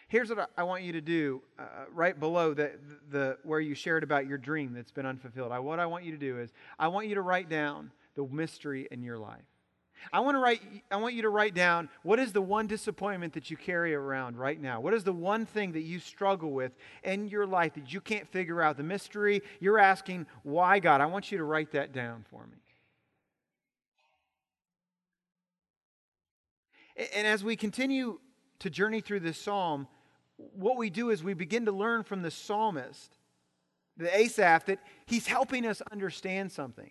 Here's 0.08 0.30
what 0.30 0.50
I 0.56 0.62
want 0.62 0.84
you 0.84 0.92
to 0.92 1.00
do 1.00 1.42
uh, 1.58 1.64
right 1.92 2.18
below 2.18 2.54
the, 2.54 2.72
the, 3.10 3.38
where 3.42 3.58
you 3.58 3.74
shared 3.74 4.04
about 4.04 4.26
your 4.26 4.38
dream 4.38 4.72
that's 4.72 4.92
been 4.92 5.06
unfulfilled. 5.06 5.50
I, 5.50 5.58
what 5.58 5.80
I 5.80 5.87
want 5.87 6.04
you 6.04 6.12
to 6.12 6.18
do 6.18 6.38
is, 6.38 6.52
I 6.78 6.88
want 6.88 7.08
you 7.08 7.16
to 7.16 7.20
write 7.20 7.48
down 7.48 7.90
the 8.14 8.24
mystery 8.24 8.87
in 8.90 9.02
your 9.02 9.18
life. 9.18 9.42
I 10.12 10.20
want, 10.20 10.35
to 10.35 10.38
write, 10.38 10.61
I 10.90 10.96
want 10.96 11.14
you 11.14 11.22
to 11.22 11.28
write 11.28 11.54
down 11.54 11.88
what 12.02 12.18
is 12.18 12.33
the 12.33 12.42
one 12.42 12.66
disappointment 12.66 13.33
that 13.35 13.50
you 13.50 13.57
carry 13.57 13.94
around 13.94 14.37
right 14.37 14.61
now? 14.61 14.80
What 14.80 14.94
is 14.94 15.04
the 15.04 15.12
one 15.12 15.46
thing 15.46 15.72
that 15.72 15.83
you 15.83 15.98
struggle 15.98 16.52
with 16.52 16.72
in 17.02 17.28
your 17.28 17.46
life 17.46 17.74
that 17.74 17.92
you 17.92 18.00
can't 18.00 18.28
figure 18.28 18.61
out? 18.61 18.76
The 18.76 18.83
mystery, 18.83 19.42
you're 19.61 19.78
asking, 19.78 20.26
why 20.42 20.78
God? 20.78 21.00
I 21.00 21.07
want 21.07 21.33
you 21.33 21.38
to 21.38 21.44
write 21.44 21.72
that 21.72 21.92
down 21.92 22.24
for 22.30 22.46
me. 22.46 22.59
And 27.14 27.26
as 27.26 27.42
we 27.42 27.57
continue 27.57 28.20
to 28.61 28.70
journey 28.70 29.00
through 29.00 29.20
this 29.20 29.38
psalm, 29.38 29.88
what 30.37 30.76
we 30.76 30.90
do 30.90 31.11
is 31.11 31.24
we 31.24 31.35
begin 31.35 31.64
to 31.66 31.72
learn 31.72 32.02
from 32.02 32.22
the 32.22 32.30
psalmist, 32.30 33.16
the 33.96 34.16
Asaph, 34.16 34.66
that 34.66 34.78
he's 35.07 35.26
helping 35.26 35.66
us 35.66 35.83
understand 35.90 36.52
something. 36.52 36.90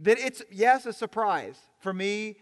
That 0.00 0.18
it's, 0.18 0.42
yes, 0.50 0.86
a 0.86 0.92
surprise 0.92 1.58
for 1.78 1.92
me 1.92 2.36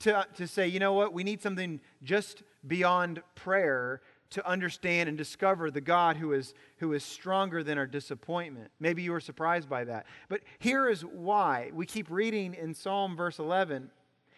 to, 0.00 0.26
to 0.36 0.46
say, 0.46 0.68
you 0.68 0.78
know 0.78 0.92
what, 0.92 1.12
we 1.12 1.24
need 1.24 1.42
something 1.42 1.80
just 2.02 2.42
beyond 2.66 3.22
prayer 3.34 4.00
to 4.30 4.46
understand 4.46 5.08
and 5.08 5.16
discover 5.16 5.70
the 5.70 5.80
God 5.80 6.16
who 6.16 6.32
is, 6.32 6.52
who 6.78 6.92
is 6.92 7.04
stronger 7.04 7.62
than 7.62 7.78
our 7.78 7.86
disappointment. 7.86 8.70
Maybe 8.80 9.02
you 9.02 9.12
were 9.12 9.20
surprised 9.20 9.68
by 9.68 9.84
that. 9.84 10.06
But 10.28 10.42
here 10.58 10.88
is 10.88 11.02
why. 11.02 11.70
We 11.72 11.86
keep 11.86 12.10
reading 12.10 12.54
in 12.54 12.74
Psalm 12.74 13.16
verse 13.16 13.38
11. 13.38 13.90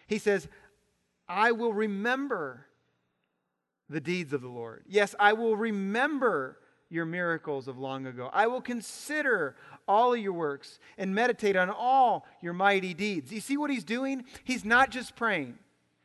He 0.07 0.17
says, 0.17 0.47
I 1.27 1.51
will 1.51 1.73
remember 1.73 2.65
the 3.89 3.99
deeds 3.99 4.33
of 4.33 4.41
the 4.41 4.47
Lord. 4.47 4.83
Yes, 4.87 5.15
I 5.19 5.33
will 5.33 5.55
remember 5.55 6.57
your 6.89 7.05
miracles 7.05 7.67
of 7.67 7.77
long 7.77 8.05
ago. 8.05 8.29
I 8.33 8.47
will 8.47 8.61
consider 8.61 9.55
all 9.87 10.13
of 10.13 10.19
your 10.19 10.33
works 10.33 10.79
and 10.97 11.13
meditate 11.13 11.55
on 11.55 11.69
all 11.69 12.25
your 12.41 12.53
mighty 12.53 12.93
deeds. 12.93 13.31
You 13.31 13.41
see 13.41 13.57
what 13.57 13.69
he's 13.69 13.83
doing? 13.83 14.25
He's 14.43 14.65
not 14.65 14.89
just 14.89 15.15
praying, 15.15 15.57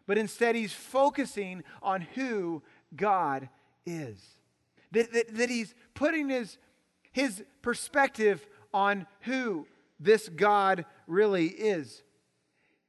but 0.07 0.18
instead 0.18 0.55
he's 0.55 0.73
focusing 0.73 1.64
on 1.83 2.03
who 2.14 2.62
God 2.94 3.49
is. 3.87 4.18
That, 4.92 5.12
that, 5.12 5.35
that 5.37 5.51
he's 5.51 5.75
putting 5.94 6.29
his, 6.29 6.59
his 7.12 7.42
perspective 7.62 8.47
on 8.73 9.07
who 9.20 9.66
this 9.99 10.29
God 10.29 10.85
really 11.07 11.47
is. 11.47 12.03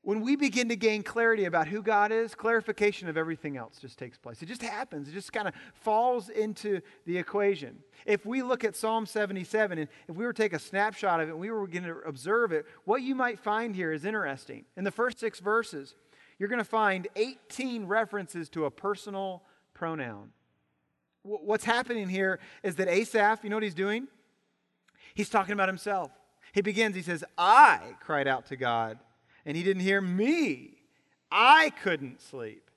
When 0.06 0.22
we 0.22 0.36
begin 0.36 0.70
to 0.70 0.76
gain 0.76 1.02
clarity 1.02 1.46
about 1.46 1.68
who 1.68 1.82
God 1.82 2.12
is, 2.12 2.36
clarification 2.36 3.10
of 3.10 3.18
everything 3.18 3.58
else 3.58 3.80
just 3.80 3.98
takes 3.98 4.20
place. 4.20 4.40
It 4.44 4.46
just 4.46 4.62
happens. 4.62 5.10
It 5.10 5.14
just 5.14 5.34
kind 5.34 5.48
of 5.48 5.56
falls 5.74 6.30
into 6.30 6.82
the 7.08 7.18
equation. 7.18 7.80
If 8.06 8.24
we 8.24 8.44
look 8.44 8.64
at 8.64 8.76
Psalm 8.76 9.08
77, 9.08 9.80
and 9.80 9.88
if 10.08 10.16
we 10.16 10.24
were 10.24 10.32
to 10.32 10.42
take 10.42 10.54
a 10.54 10.60
snapshot 10.60 11.22
of 11.22 11.30
it 11.30 11.32
and 11.32 11.40
we 11.40 11.50
were 11.50 11.66
going 11.66 11.86
to 11.86 11.98
observe 12.06 12.52
it, 12.52 12.68
what 12.84 13.02
you 13.02 13.16
might 13.16 13.40
find 13.40 13.76
here 13.76 13.92
is 13.92 14.06
interesting. 14.06 14.66
In 14.78 14.84
the 14.84 14.92
first 14.92 15.20
six 15.20 15.40
verses, 15.40 15.96
you're 16.38 16.50
going 16.50 16.60
to 16.60 16.64
find 16.64 17.08
18 17.16 17.88
references 17.88 18.48
to 18.50 18.66
a 18.66 18.72
personal 18.72 19.42
pronoun. 19.74 20.30
What's 21.24 21.66
happening 21.66 22.10
here 22.10 22.40
is 22.62 22.76
that 22.76 22.88
Asaph, 22.88 23.44
you 23.44 23.50
know 23.50 23.56
what 23.56 23.64
he's 23.64 23.74
doing? 23.74 24.08
He's 25.16 25.30
talking 25.30 25.54
about 25.54 25.68
himself. 25.68 26.12
He 26.54 26.62
begins, 26.62 26.96
he 26.96 27.02
says, 27.02 27.24
I 27.40 27.96
cried 28.02 28.28
out 28.28 28.46
to 28.48 28.56
God 28.56 29.00
and 29.46 29.56
he 29.56 29.64
didn't 29.64 29.84
hear 29.84 30.02
me. 30.02 30.72
I 31.32 31.72
couldn't 31.82 32.22
sleep. 32.22 32.70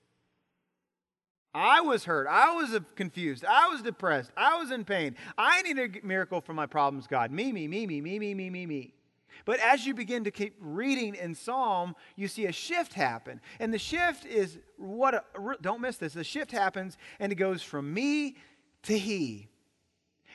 I 1.55 1.81
was 1.81 2.05
hurt. 2.05 2.27
I 2.29 2.55
was 2.55 2.79
confused. 2.95 3.45
I 3.45 3.69
was 3.69 3.83
depressed. 3.83 4.31
I 4.37 4.59
was 4.59 4.71
in 4.71 4.85
pain. 4.85 5.17
I 5.37 5.63
need 5.63 5.79
a 5.79 6.07
miracle 6.07 6.41
for 6.41 6.53
my 6.53 6.67
problems, 6.67 7.07
God. 7.07 7.31
Me, 7.31 7.53
me, 7.53 7.67
me, 7.67 7.87
me, 7.87 8.01
me, 8.01 8.19
me, 8.19 8.35
me, 8.35 8.51
me, 8.51 8.67
me. 8.67 8.95
But 9.45 9.61
as 9.61 9.87
you 9.87 9.95
begin 9.95 10.25
to 10.25 10.31
keep 10.31 10.57
reading 10.61 11.15
in 11.15 11.35
Psalm, 11.35 11.95
you 12.17 12.29
see 12.29 12.47
a 12.47 12.53
shift 12.53 12.93
happen. 12.93 13.41
And 13.61 13.73
the 13.73 13.79
shift 13.79 14.27
is 14.27 14.59
what, 14.77 15.15
a, 15.15 15.25
don't 15.61 15.81
miss 15.81 15.97
this. 15.97 16.13
The 16.13 16.25
shift 16.25 16.51
happens 16.51 16.99
and 17.19 17.33
it 17.33 17.37
goes 17.37 17.63
from 17.63 17.93
me 17.93 18.37
to 18.83 18.99
he. 18.99 19.49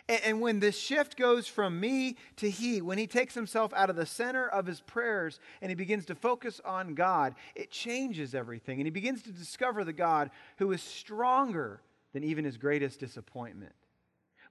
And, 0.10 0.42
when 0.42 0.60
this 0.60 0.78
shift 0.78 1.16
goes 1.16 1.48
from 1.48 1.80
me 1.80 2.18
to 2.36 2.50
he, 2.50 2.82
when 2.82 2.98
he 2.98 3.08
takes 3.08 3.34
himself 3.34 3.74
out 3.74 3.90
of 3.90 3.96
the 3.96 4.06
center 4.06 4.48
of 4.48 4.66
his 4.66 4.82
prayers 4.82 5.40
and 5.62 5.70
he 5.70 5.76
begins 5.76 6.06
to 6.08 6.16
focus 6.16 6.60
on 6.66 6.94
God, 6.94 7.36
it 7.56 7.72
changes 7.72 8.36
everything. 8.36 8.80
And 8.80 8.86
he 8.86 8.92
begins 8.92 9.22
to 9.24 9.32
discover 9.32 9.86
the 9.86 9.94
God 9.94 10.30
who 10.58 10.74
is 10.74 10.82
stronger 10.82 11.82
than 12.12 12.24
even 12.24 12.44
his 12.44 12.58
greatest 12.58 13.00
disappointment. 13.00 13.74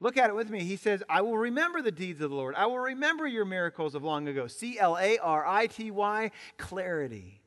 Look 0.01 0.17
at 0.17 0.31
it 0.31 0.35
with 0.35 0.51
me. 0.51 0.61
He 0.65 0.77
says, 0.77 1.03
I 1.09 1.21
will 1.21 1.39
remember 1.39 1.81
the 1.81 1.93
deeds 1.93 2.21
of 2.23 2.31
the 2.31 2.37
Lord. 2.37 2.55
I 2.57 2.67
will 2.67 2.79
remember 2.79 3.27
your 3.27 3.45
miracles 3.45 3.95
of 3.95 4.03
long 4.03 4.27
ago. 4.27 4.47
C 4.47 4.79
L 4.79 4.99
A 4.99 5.19
R 5.19 5.47
I 5.47 5.67
T 5.67 5.91
Y, 5.91 6.31
clarity. 6.57 7.41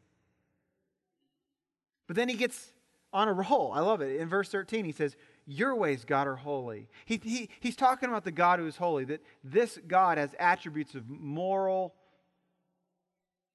But 2.08 2.16
then 2.16 2.30
he 2.30 2.36
gets 2.36 2.72
on 3.12 3.28
a 3.28 3.34
roll. 3.34 3.72
I 3.74 3.80
love 3.80 4.02
it. 4.02 4.22
In 4.22 4.30
verse 4.30 4.50
13, 4.50 4.86
he 4.86 4.92
says, 4.92 5.18
your 5.48 5.76
ways, 5.76 6.06
God, 6.06 6.28
are 6.28 6.36
holy. 6.36 6.90
He, 7.06 7.20
he, 7.24 7.50
he's 7.60 7.76
talking 7.76 8.10
about 8.10 8.24
the 8.24 8.32
God 8.32 8.60
who 8.60 8.66
is 8.66 8.78
holy, 8.78 9.06
that 9.06 9.22
this 9.44 9.78
God 9.88 10.18
has 10.18 10.34
attributes 10.40 10.96
of 10.96 11.08
moral, 11.08 11.94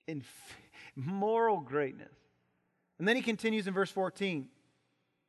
inf- 0.06 0.56
moral 0.94 1.60
greatness. 1.60 2.14
And 2.98 3.08
then 3.08 3.16
he 3.16 3.22
continues 3.22 3.66
in 3.66 3.74
verse 3.74 3.90
14 3.90 4.46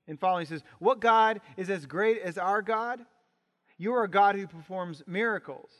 and 0.08 0.20
following. 0.20 0.46
He 0.46 0.50
says, 0.50 0.64
What 0.80 1.00
God 1.00 1.42
is 1.58 1.70
as 1.70 1.86
great 1.86 2.22
as 2.22 2.38
our 2.38 2.62
God? 2.62 3.00
You 3.78 3.96
are 3.96 4.04
a 4.04 4.10
God 4.10 4.36
who 4.36 4.46
performs 4.46 5.02
miracles. 5.08 5.72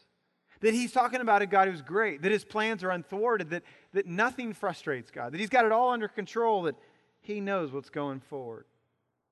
That 0.62 0.74
he's 0.74 0.92
talking 0.92 1.22
about 1.22 1.42
a 1.42 1.48
God 1.48 1.68
who's 1.68 1.82
great, 1.82 2.22
that 2.22 2.32
his 2.32 2.46
plans 2.46 2.84
are 2.84 2.92
unthwarted, 2.92 3.50
that, 3.50 3.64
that 3.94 4.06
nothing 4.06 4.54
frustrates 4.54 5.12
God, 5.12 5.34
that 5.34 5.40
he's 5.40 5.50
got 5.50 5.66
it 5.66 5.72
all 5.72 5.90
under 5.90 6.08
control, 6.08 6.64
that 6.64 6.76
he 7.20 7.40
knows 7.42 7.72
what's 7.72 7.90
going 7.90 8.20
forward. 8.20 8.66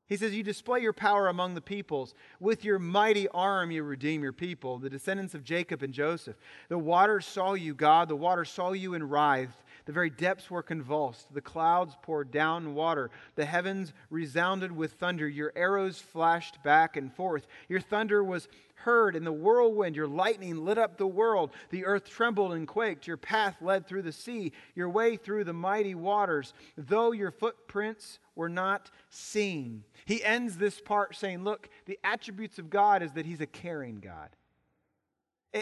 He 0.09 0.17
says, 0.17 0.33
You 0.33 0.41
display 0.41 0.79
your 0.79 0.91
power 0.91 1.27
among 1.27 1.53
the 1.53 1.61
peoples. 1.61 2.15
With 2.39 2.65
your 2.65 2.79
mighty 2.79 3.27
arm, 3.29 3.69
you 3.69 3.83
redeem 3.83 4.23
your 4.23 4.33
people, 4.33 4.79
the 4.79 4.89
descendants 4.89 5.35
of 5.35 5.43
Jacob 5.43 5.83
and 5.83 5.93
Joseph. 5.93 6.35
The 6.67 6.79
waters 6.79 7.27
saw 7.27 7.53
you, 7.53 7.75
God. 7.75 8.09
The 8.09 8.15
waters 8.15 8.49
saw 8.49 8.71
you 8.71 8.95
and 8.95 9.09
writhed. 9.09 9.63
The 9.89 9.93
very 9.93 10.11
depths 10.11 10.51
were 10.51 10.61
convulsed. 10.61 11.33
The 11.33 11.41
clouds 11.41 11.97
poured 12.03 12.29
down 12.29 12.75
water. 12.75 13.09
The 13.33 13.45
heavens 13.45 13.91
resounded 14.11 14.71
with 14.71 14.93
thunder. 14.93 15.27
Your 15.27 15.51
arrows 15.55 15.97
flashed 15.97 16.61
back 16.61 16.95
and 16.95 17.11
forth. 17.11 17.47
Your 17.67 17.79
thunder 17.79 18.23
was 18.23 18.47
heard 18.75 19.15
in 19.15 19.23
the 19.23 19.31
whirlwind. 19.31 19.95
Your 19.95 20.05
lightning 20.05 20.63
lit 20.63 20.77
up 20.77 20.97
the 20.97 21.07
world. 21.07 21.49
The 21.71 21.85
earth 21.85 22.07
trembled 22.07 22.53
and 22.53 22.67
quaked. 22.67 23.07
Your 23.07 23.17
path 23.17 23.55
led 23.63 23.87
through 23.87 24.03
the 24.03 24.11
sea, 24.11 24.51
your 24.75 24.91
way 24.91 25.17
through 25.17 25.45
the 25.45 25.53
mighty 25.53 25.95
waters, 25.95 26.53
though 26.77 27.11
your 27.11 27.31
footprints 27.31 28.19
were 28.35 28.47
not 28.47 28.91
seen. 29.09 29.83
He 30.05 30.23
ends 30.23 30.57
this 30.57 30.79
part 30.79 31.15
saying, 31.15 31.43
Look, 31.43 31.67
the 31.87 31.97
attributes 32.03 32.59
of 32.59 32.69
God 32.69 33.01
is 33.01 33.13
that 33.13 33.25
He's 33.25 33.41
a 33.41 33.47
caring 33.47 34.01
God. 34.01 34.29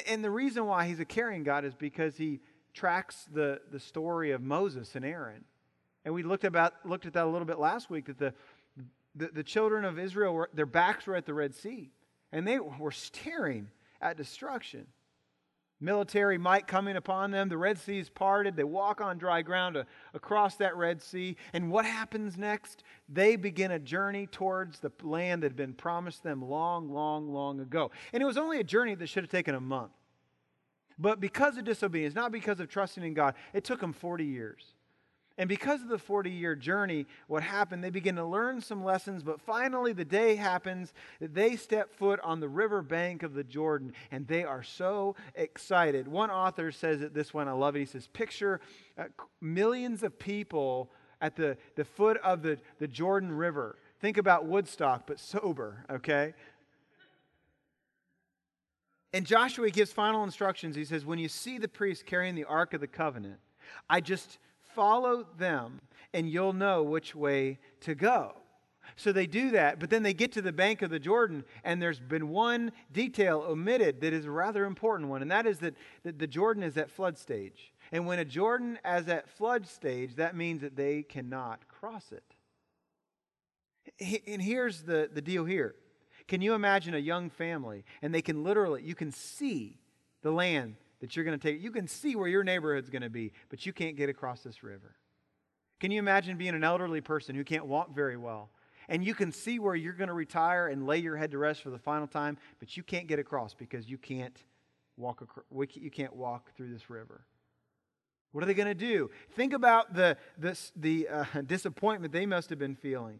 And 0.05 0.21
the 0.21 0.29
reason 0.29 0.65
why 0.65 0.85
He's 0.85 0.99
a 0.99 1.05
caring 1.05 1.43
God 1.43 1.63
is 1.63 1.75
because 1.75 2.17
He 2.17 2.41
tracks 2.77 3.27
the, 3.33 3.59
the 3.71 3.79
story 3.79 4.31
of 4.31 4.41
Moses 4.41 4.95
and 4.95 5.03
Aaron. 5.03 5.43
And 6.05 6.13
we 6.13 6.23
looked, 6.23 6.43
about, 6.43 6.73
looked 6.85 7.05
at 7.05 7.13
that 7.13 7.25
a 7.25 7.29
little 7.29 7.47
bit 7.47 7.59
last 7.59 7.89
week 7.89 8.05
that 8.05 8.19
the, 8.19 8.33
the, 9.15 9.29
the 9.33 9.43
children 9.43 9.83
of 9.83 9.97
Israel, 9.97 10.33
were, 10.33 10.49
their 10.53 10.67
backs 10.67 11.07
were 11.07 11.15
at 11.15 11.25
the 11.25 11.33
Red 11.33 11.55
Sea 11.55 11.91
and 12.31 12.47
they 12.47 12.59
were 12.59 12.91
staring 12.91 13.69
at 14.01 14.15
destruction. 14.15 14.85
Military 15.79 16.37
might 16.37 16.65
coming 16.65 16.95
upon 16.95 17.31
them. 17.31 17.49
The 17.49 17.57
Red 17.57 17.77
Sea 17.77 17.99
is 17.99 18.09
parted. 18.09 18.55
They 18.55 18.63
walk 18.63 18.99
on 18.99 19.17
dry 19.17 19.43
ground 19.43 19.77
uh, 19.77 19.83
across 20.13 20.55
that 20.55 20.75
Red 20.75 21.01
Sea. 21.01 21.35
And 21.53 21.69
what 21.71 21.85
happens 21.85 22.35
next? 22.37 22.83
They 23.09 23.35
begin 23.35 23.71
a 23.71 23.79
journey 23.79 24.25
towards 24.27 24.79
the 24.79 24.91
land 25.03 25.43
that 25.43 25.49
had 25.49 25.55
been 25.55 25.73
promised 25.73 26.23
them 26.23 26.41
long, 26.41 26.89
long, 26.89 27.31
long 27.31 27.59
ago. 27.59 27.91
And 28.11 28.23
it 28.23 28.25
was 28.25 28.37
only 28.37 28.59
a 28.59 28.63
journey 28.63 28.95
that 28.95 29.07
should 29.07 29.23
have 29.23 29.31
taken 29.31 29.53
a 29.53 29.59
month. 29.59 29.91
But 30.99 31.19
because 31.19 31.57
of 31.57 31.65
disobedience, 31.65 32.15
not 32.15 32.31
because 32.31 32.59
of 32.59 32.69
trusting 32.69 33.03
in 33.03 33.13
God, 33.13 33.35
it 33.53 33.63
took 33.63 33.79
them 33.79 33.93
40 33.93 34.25
years. 34.25 34.73
And 35.39 35.47
because 35.47 35.83
of 35.83 35.87
the 35.87 35.99
40 35.99 36.31
year 36.31 36.55
journey, 36.55 37.05
what 37.27 37.43
happened, 37.43 37.83
they 37.83 37.91
begin 37.91 38.15
to 38.15 38.25
learn 38.25 38.59
some 38.59 38.83
lessons, 38.83 39.21
but 39.21 39.39
finally 39.39 39.93
the 39.93 40.05
day 40.05 40.35
happens 40.35 40.93
that 41.19 41.35
they 41.35 41.55
step 41.55 41.93
foot 41.93 42.19
on 42.23 42.39
the 42.39 42.49
river 42.49 42.81
bank 42.81 43.21
of 43.21 43.35
the 43.35 43.43
Jordan, 43.43 43.93
and 44.09 44.27
they 44.27 44.43
are 44.43 44.63
so 44.63 45.15
excited. 45.35 46.07
One 46.07 46.31
author 46.31 46.71
says 46.71 47.01
it 47.01 47.13
this 47.13 47.33
and 47.33 47.47
I 47.47 47.51
love 47.51 47.75
it. 47.75 47.79
He 47.79 47.85
says, 47.85 48.07
Picture 48.07 48.59
uh, 48.97 49.05
millions 49.39 50.01
of 50.01 50.17
people 50.17 50.89
at 51.21 51.35
the, 51.35 51.57
the 51.75 51.85
foot 51.85 52.17
of 52.23 52.41
the, 52.41 52.57
the 52.79 52.87
Jordan 52.87 53.31
River. 53.31 53.77
Think 53.99 54.17
about 54.17 54.45
Woodstock, 54.45 55.03
but 55.05 55.19
sober, 55.19 55.85
okay? 55.89 56.33
And 59.13 59.25
Joshua 59.25 59.69
gives 59.69 59.91
final 59.91 60.23
instructions. 60.23 60.75
He 60.75 60.85
says, 60.85 61.05
When 61.05 61.19
you 61.19 61.29
see 61.29 61.57
the 61.57 61.67
priest 61.67 62.05
carrying 62.05 62.35
the 62.35 62.45
Ark 62.45 62.73
of 62.73 62.81
the 62.81 62.87
Covenant, 62.87 63.39
I 63.89 64.01
just 64.01 64.37
follow 64.75 65.25
them 65.37 65.81
and 66.13 66.29
you'll 66.29 66.53
know 66.53 66.83
which 66.83 67.15
way 67.15 67.59
to 67.81 67.95
go. 67.95 68.33
So 68.95 69.11
they 69.11 69.27
do 69.27 69.51
that, 69.51 69.79
but 69.79 69.89
then 69.89 70.03
they 70.03 70.13
get 70.13 70.31
to 70.33 70.41
the 70.41 70.53
bank 70.53 70.81
of 70.81 70.89
the 70.89 70.99
Jordan, 70.99 71.43
and 71.63 71.81
there's 71.81 71.99
been 71.99 72.29
one 72.29 72.71
detail 72.91 73.43
omitted 73.47 74.01
that 74.01 74.13
is 74.13 74.25
a 74.25 74.31
rather 74.31 74.65
important 74.65 75.09
one, 75.09 75.21
and 75.21 75.29
that 75.29 75.45
is 75.45 75.59
that, 75.59 75.75
that 76.03 76.17
the 76.17 76.27
Jordan 76.27 76.63
is 76.63 76.77
at 76.77 76.89
flood 76.89 77.17
stage. 77.17 77.73
And 77.91 78.07
when 78.07 78.19
a 78.19 78.25
Jordan 78.25 78.79
is 78.85 79.07
at 79.07 79.29
flood 79.29 79.67
stage, 79.67 80.15
that 80.15 80.35
means 80.35 80.61
that 80.61 80.75
they 80.75 81.03
cannot 81.03 81.67
cross 81.67 82.11
it. 82.11 82.23
And 84.27 84.41
here's 84.41 84.83
the, 84.83 85.09
the 85.11 85.21
deal 85.21 85.45
here. 85.45 85.75
Can 86.27 86.41
you 86.41 86.53
imagine 86.53 86.93
a 86.93 86.99
young 86.99 87.29
family, 87.29 87.85
and 88.01 88.13
they 88.13 88.21
can 88.21 88.43
literally, 88.43 88.83
you 88.83 88.95
can 88.95 89.11
see 89.11 89.79
the 90.21 90.31
land 90.31 90.75
that 90.99 91.15
you're 91.15 91.25
going 91.25 91.37
to 91.37 91.51
take. 91.51 91.61
You 91.61 91.71
can 91.71 91.87
see 91.87 92.15
where 92.15 92.27
your 92.27 92.43
neighborhood's 92.43 92.89
going 92.89 93.03
to 93.03 93.09
be, 93.09 93.31
but 93.49 93.65
you 93.65 93.73
can't 93.73 93.95
get 93.95 94.09
across 94.09 94.41
this 94.41 94.63
river. 94.63 94.95
Can 95.79 95.91
you 95.91 95.99
imagine 95.99 96.37
being 96.37 96.55
an 96.55 96.63
elderly 96.63 97.01
person 97.01 97.35
who 97.35 97.43
can't 97.43 97.67
walk 97.67 97.93
very 97.93 98.17
well? 98.17 98.49
And 98.89 99.05
you 99.05 99.13
can 99.13 99.31
see 99.31 99.59
where 99.59 99.75
you're 99.75 99.93
going 99.93 100.07
to 100.07 100.13
retire 100.13 100.67
and 100.67 100.87
lay 100.87 100.97
your 100.97 101.17
head 101.17 101.31
to 101.31 101.37
rest 101.37 101.61
for 101.61 101.69
the 101.69 101.77
final 101.77 102.07
time, 102.07 102.37
but 102.59 102.77
you 102.77 102.83
can't 102.83 103.07
get 103.07 103.19
across 103.19 103.53
because 103.53 103.87
you 103.87 103.97
can't 103.97 104.43
walk 104.95 105.21
across, 105.21 105.45
you 105.73 105.91
can't 105.91 106.15
walk 106.15 106.55
through 106.55 106.71
this 106.73 106.89
river. 106.89 107.25
What 108.31 108.43
are 108.43 108.47
they 108.47 108.53
going 108.53 108.67
to 108.67 108.73
do? 108.73 109.09
Think 109.35 109.53
about 109.53 109.93
the, 109.93 110.17
the, 110.37 110.57
the 110.75 111.07
uh, 111.09 111.25
disappointment 111.45 112.13
they 112.13 112.25
must 112.25 112.49
have 112.49 112.59
been 112.59 112.75
feeling. 112.75 113.19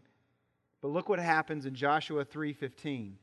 But 0.80 0.88
look 0.88 1.08
what 1.08 1.18
happens 1.18 1.66
in 1.66 1.74
Joshua 1.74 2.24
3:15. 2.24 3.16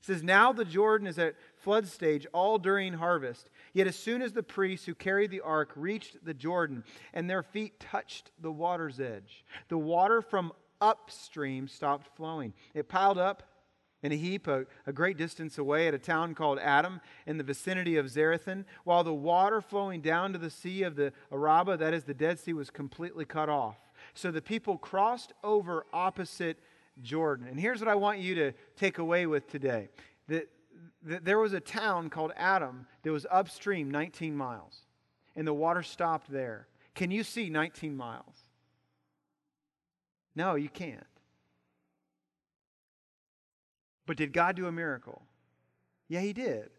It 0.00 0.04
says, 0.04 0.22
Now 0.22 0.52
the 0.52 0.64
Jordan 0.64 1.06
is 1.08 1.18
at 1.18 1.34
flood 1.56 1.88
stage 1.88 2.26
all 2.32 2.58
during 2.58 2.94
harvest. 2.94 3.50
Yet 3.72 3.88
as 3.88 3.96
soon 3.96 4.22
as 4.22 4.32
the 4.32 4.42
priests 4.42 4.86
who 4.86 4.94
carried 4.94 5.30
the 5.30 5.40
ark 5.40 5.72
reached 5.74 6.24
the 6.24 6.34
Jordan 6.34 6.84
and 7.12 7.28
their 7.28 7.42
feet 7.42 7.80
touched 7.80 8.30
the 8.40 8.52
water's 8.52 9.00
edge, 9.00 9.44
the 9.68 9.78
water 9.78 10.22
from 10.22 10.52
upstream 10.80 11.66
stopped 11.66 12.14
flowing. 12.16 12.54
It 12.74 12.88
piled 12.88 13.18
up 13.18 13.42
in 14.02 14.12
a 14.12 14.16
heap 14.16 14.46
a, 14.46 14.64
a, 14.86 14.92
great 14.92 15.16
distance 15.16 15.58
away 15.58 15.88
at 15.88 15.94
a 15.94 15.98
town 15.98 16.34
called 16.34 16.60
Adam 16.60 17.00
in 17.26 17.36
the 17.36 17.42
vicinity 17.42 17.96
of 17.96 18.06
Zarethan, 18.06 18.64
while 18.84 19.02
the 19.02 19.12
water 19.12 19.60
flowing 19.60 20.00
down 20.00 20.32
to 20.32 20.38
the 20.38 20.50
sea 20.50 20.84
of 20.84 20.94
the 20.94 21.12
Arabah, 21.32 21.76
that 21.78 21.94
is 21.94 22.04
the 22.04 22.14
Dead 22.14 22.38
Sea, 22.38 22.52
was 22.52 22.70
completely 22.70 23.24
cut 23.24 23.48
off. 23.48 23.76
So 24.14 24.30
the 24.30 24.40
people 24.40 24.78
crossed 24.78 25.32
over 25.42 25.84
opposite 25.92 26.58
Jordan. 27.02 27.46
And 27.48 27.58
here's 27.58 27.80
what 27.80 27.88
I 27.88 27.94
want 27.94 28.18
you 28.18 28.34
to 28.36 28.52
take 28.76 28.98
away 28.98 29.26
with 29.26 29.48
today 29.48 29.88
that, 30.28 30.48
that 31.02 31.24
there 31.24 31.38
was 31.38 31.52
a 31.52 31.60
town 31.60 32.10
called 32.10 32.32
Adam 32.36 32.86
that 33.02 33.12
was 33.12 33.26
upstream 33.30 33.90
19 33.90 34.36
miles, 34.36 34.86
and 35.36 35.46
the 35.46 35.54
water 35.54 35.82
stopped 35.82 36.30
there. 36.30 36.68
Can 36.94 37.10
you 37.10 37.22
see 37.22 37.48
19 37.48 37.96
miles? 37.96 38.34
No, 40.34 40.54
you 40.54 40.68
can't. 40.68 41.06
But 44.06 44.16
did 44.16 44.32
God 44.32 44.56
do 44.56 44.66
a 44.66 44.72
miracle? 44.72 45.22
Yeah, 46.08 46.20
He 46.20 46.32
did. 46.32 46.70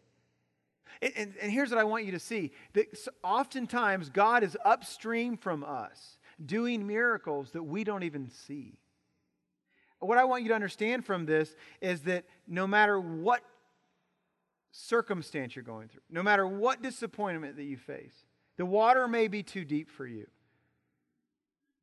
And, 1.00 1.12
and, 1.16 1.34
and, 1.40 1.52
here's 1.52 1.70
what 1.70 1.78
I 1.78 1.84
want 1.84 2.04
you 2.04 2.12
to 2.12 2.18
see 2.18 2.52
that 2.72 2.86
oftentimes 3.22 4.10
God 4.10 4.42
is 4.42 4.56
upstream 4.64 5.36
from 5.36 5.62
us 5.62 6.18
doing 6.44 6.86
miracles 6.86 7.52
that 7.52 7.62
we 7.62 7.84
don't 7.84 8.02
even 8.02 8.28
see. 8.28 8.78
What 10.00 10.18
I 10.18 10.24
want 10.24 10.42
you 10.42 10.48
to 10.48 10.54
understand 10.54 11.04
from 11.04 11.26
this 11.26 11.54
is 11.80 12.02
that 12.02 12.24
no 12.48 12.66
matter 12.66 12.98
what 12.98 13.42
circumstance 14.72 15.54
you're 15.54 15.62
going 15.62 15.88
through, 15.88 16.02
no 16.10 16.22
matter 16.22 16.46
what 16.46 16.82
disappointment 16.82 17.56
that 17.56 17.64
you 17.64 17.76
face, 17.76 18.24
the 18.56 18.66
water 18.66 19.06
may 19.06 19.28
be 19.28 19.42
too 19.42 19.64
deep 19.64 19.90
for 19.90 20.06
you. 20.06 20.26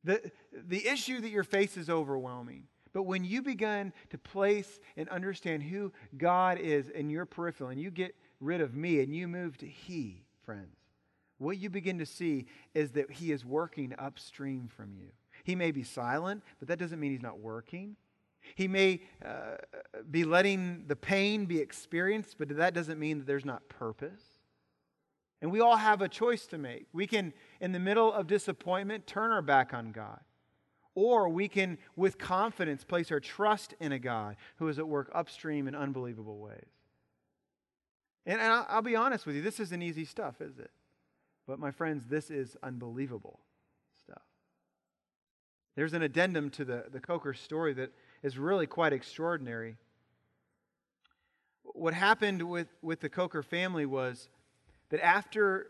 The, 0.03 0.32
the 0.51 0.88
issue 0.88 1.21
that 1.21 1.30
you 1.30 1.43
face 1.43 1.77
is 1.77 1.89
overwhelming. 1.89 2.63
But 2.93 3.03
when 3.03 3.23
you 3.23 3.41
begin 3.41 3.93
to 4.10 4.17
place 4.17 4.80
and 4.95 5.08
understand 5.10 5.63
who 5.63 5.91
God 6.17 6.60
is 6.60 6.89
in 6.89 7.10
your 7.10 7.25
peripheral, 7.25 7.69
and 7.69 7.80
you 7.80 7.91
get 7.91 8.15
rid 8.39 8.62
of 8.62 8.75
me 8.75 9.01
and 9.01 9.13
you 9.15 9.27
move 9.27 9.58
to 9.60 9.67
He, 9.67 10.23
friends, 10.43 10.77
what 11.38 11.58
you 11.58 11.69
begin 11.69 11.99
to 11.99 12.06
see 12.06 12.47
is 12.73 12.91
that 12.91 13.12
He 13.12 13.32
is 13.32 13.45
working 13.45 13.93
upstream 13.99 14.67
from 14.67 14.93
you. 14.95 15.10
He 15.43 15.56
may 15.56 15.71
be 15.71 15.84
silent, 15.84 16.43
but 16.60 16.69
that 16.69 16.80
doesn't 16.80 16.99
mean 16.99 17.12
He's 17.12 17.21
not 17.21 17.39
working. 17.39 17.95
He 18.55 18.67
may 18.67 19.01
uh, 19.25 19.55
be 20.10 20.23
letting 20.23 20.86
the 20.88 20.95
pain 20.95 21.45
be 21.45 21.60
experienced, 21.60 22.38
but 22.38 22.55
that 22.57 22.73
doesn't 22.73 22.99
mean 22.99 23.19
that 23.19 23.27
there's 23.27 23.45
not 23.45 23.67
purpose. 23.69 24.21
And 25.41 25.51
we 25.51 25.60
all 25.60 25.77
have 25.77 26.01
a 26.01 26.10
choice 26.10 26.47
to 26.47 26.57
make. 26.57 26.88
We 26.93 27.05
can, 27.05 27.33
in 27.62 27.71
the 27.71 27.79
middle 27.79 28.12
of 28.12 28.27
disappointment, 28.27 29.05
turn 29.05 29.31
our 29.31 29.41
back 29.41 29.73
on 29.73 29.91
God. 29.91 30.19
Or 30.95 31.29
we 31.29 31.47
can, 31.47 31.77
with 31.95 32.17
confidence, 32.17 32.83
place 32.83 33.12
our 33.12 33.19
trust 33.19 33.75
in 33.79 33.91
a 33.91 33.99
God 33.99 34.36
who 34.55 34.67
is 34.67 34.79
at 34.79 34.88
work 34.88 35.12
upstream 35.13 35.67
in 35.67 35.75
unbelievable 35.75 36.39
ways. 36.39 36.71
And, 38.25 38.41
and 38.41 38.51
I'll, 38.51 38.65
I'll 38.67 38.81
be 38.81 38.95
honest 38.95 39.27
with 39.27 39.36
you, 39.36 39.43
this 39.43 39.60
isn't 39.60 39.81
easy 39.81 40.05
stuff, 40.05 40.41
is 40.41 40.57
it? 40.57 40.71
But 41.45 41.60
my 41.60 41.69
friends, 41.69 42.07
this 42.07 42.31
is 42.31 42.57
unbelievable 42.63 43.39
stuff. 44.01 44.23
There's 45.75 45.93
an 45.93 46.01
addendum 46.01 46.49
to 46.51 46.65
the, 46.65 46.86
the 46.91 46.99
Coker 46.99 47.36
story 47.36 47.73
that 47.75 47.93
is 48.23 48.38
really 48.38 48.67
quite 48.67 48.93
extraordinary. 48.93 49.77
What 51.63 51.93
happened 51.93 52.41
with, 52.41 52.67
with 52.82 53.01
the 53.01 53.10
Coker 53.10 53.43
family 53.43 53.86
was 53.86 54.30
that 54.89 55.03
after 55.03 55.67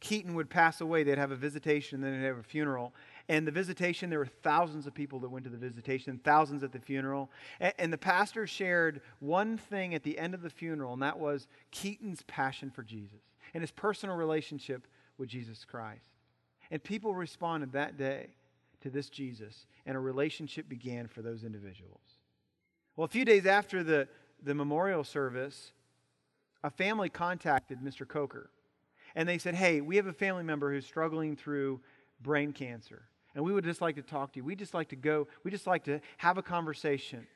Keaton 0.00 0.34
would 0.34 0.50
pass 0.50 0.80
away, 0.80 1.02
they'd 1.02 1.18
have 1.18 1.30
a 1.30 1.36
visitation, 1.36 2.00
then 2.00 2.20
they'd 2.20 2.26
have 2.26 2.38
a 2.38 2.42
funeral. 2.42 2.92
And 3.28 3.46
the 3.46 3.52
visitation, 3.52 4.10
there 4.10 4.18
were 4.18 4.26
thousands 4.26 4.86
of 4.86 4.92
people 4.92 5.18
that 5.20 5.30
went 5.30 5.44
to 5.44 5.50
the 5.50 5.56
visitation, 5.56 6.20
thousands 6.22 6.62
at 6.62 6.72
the 6.72 6.78
funeral. 6.78 7.30
And, 7.58 7.72
and, 7.78 7.92
the 7.92 7.98
pastor 7.98 8.46
shared 8.46 9.00
one 9.20 9.56
thing 9.56 9.94
at 9.94 10.02
the 10.02 10.18
end 10.18 10.34
of 10.34 10.42
the 10.42 10.50
funeral, 10.50 10.92
and 10.92 11.02
that 11.02 11.18
was 11.18 11.46
Keaton's 11.70 12.22
passion 12.26 12.70
for 12.70 12.82
Jesus 12.82 13.22
and 13.54 13.62
his 13.62 13.70
personal 13.70 14.16
relationship 14.16 14.86
with 15.16 15.30
Jesus 15.30 15.64
Christ. 15.64 16.10
And 16.70 16.82
people 16.82 17.14
responded 17.14 17.72
that 17.72 17.96
day 17.96 18.28
to 18.84 18.90
this 18.90 19.08
Jesus, 19.08 19.64
and 19.86 19.96
a 19.96 20.00
relationship 20.00 20.68
began 20.68 21.08
for 21.08 21.22
those 21.22 21.42
individuals. 21.42 22.02
Well, 22.96 23.06
a 23.06 23.08
few 23.08 23.24
days 23.24 23.46
after 23.46 23.82
the, 23.82 24.06
the 24.42 24.54
memorial 24.54 25.04
service, 25.04 25.72
a 26.62 26.70
family 26.70 27.08
contacted 27.08 27.80
Mr. 27.80 28.06
Coker. 28.06 28.50
And 29.14 29.26
they 29.26 29.38
said, 29.38 29.54
Hey, 29.54 29.80
we 29.80 29.96
have 29.96 30.06
a 30.06 30.12
family 30.12 30.42
member 30.42 30.70
who's 30.70 30.84
struggling 30.84 31.34
through 31.34 31.80
brain 32.20 32.52
cancer. 32.52 33.04
And 33.34 33.42
we 33.42 33.54
would 33.54 33.64
just 33.64 33.80
like 33.80 33.96
to 33.96 34.02
talk 34.02 34.34
to 34.34 34.40
you. 34.40 34.44
We 34.44 34.54
just 34.54 34.74
like 34.74 34.90
to 34.90 34.96
go, 34.96 35.28
we 35.44 35.50
just 35.50 35.66
like 35.66 35.84
to 35.84 36.00
have 36.18 36.36
a 36.36 36.42
conversation. 36.42 37.26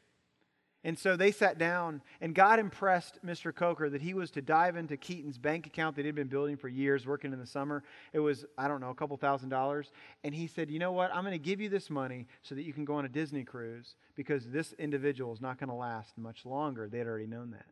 And 0.85 0.97
so 0.97 1.17
they 1.17 1.33
sat 1.33 1.59
down, 1.59 2.03
and 2.21 2.35
God 2.35 2.61
impressed 2.61 3.19
Mr. 3.27 3.53
Coker 3.53 3.91
that 3.91 4.01
he 4.01 4.15
was 4.15 4.31
to 4.33 4.43
dive 4.43 4.77
into 4.77 4.97
Keaton's 4.97 5.37
bank 5.37 5.67
account 5.67 5.97
that 5.97 6.05
he'd 6.05 6.15
been 6.15 6.29
building 6.29 6.57
for 6.57 6.69
years, 6.69 7.05
working 7.05 7.33
in 7.33 7.41
the 7.41 7.47
summer. 7.47 7.83
It 8.13 8.21
was, 8.21 8.45
I 8.57 8.69
don't 8.69 8.81
know, 8.81 8.91
a 8.91 8.95
couple 8.95 9.17
thousand 9.17 9.49
dollars. 9.49 9.91
And 10.23 10.33
he 10.33 10.47
said, 10.47 10.71
You 10.71 10.79
know 10.79 10.93
what? 10.93 11.13
I'm 11.13 11.25
going 11.25 11.33
to 11.33 11.39
give 11.39 11.61
you 11.61 11.69
this 11.69 11.91
money 11.91 12.27
so 12.43 12.55
that 12.55 12.63
you 12.63 12.73
can 12.73 12.85
go 12.85 12.95
on 12.95 13.05
a 13.05 13.09
Disney 13.09 13.43
cruise 13.43 13.97
because 14.15 14.49
this 14.51 14.73
individual 14.75 15.33
is 15.33 15.41
not 15.41 15.59
going 15.59 15.69
to 15.69 15.75
last 15.75 16.17
much 16.17 16.47
longer. 16.47 16.89
They 16.89 16.99
had 16.99 17.09
already 17.09 17.27
known 17.27 17.51
that. 17.51 17.67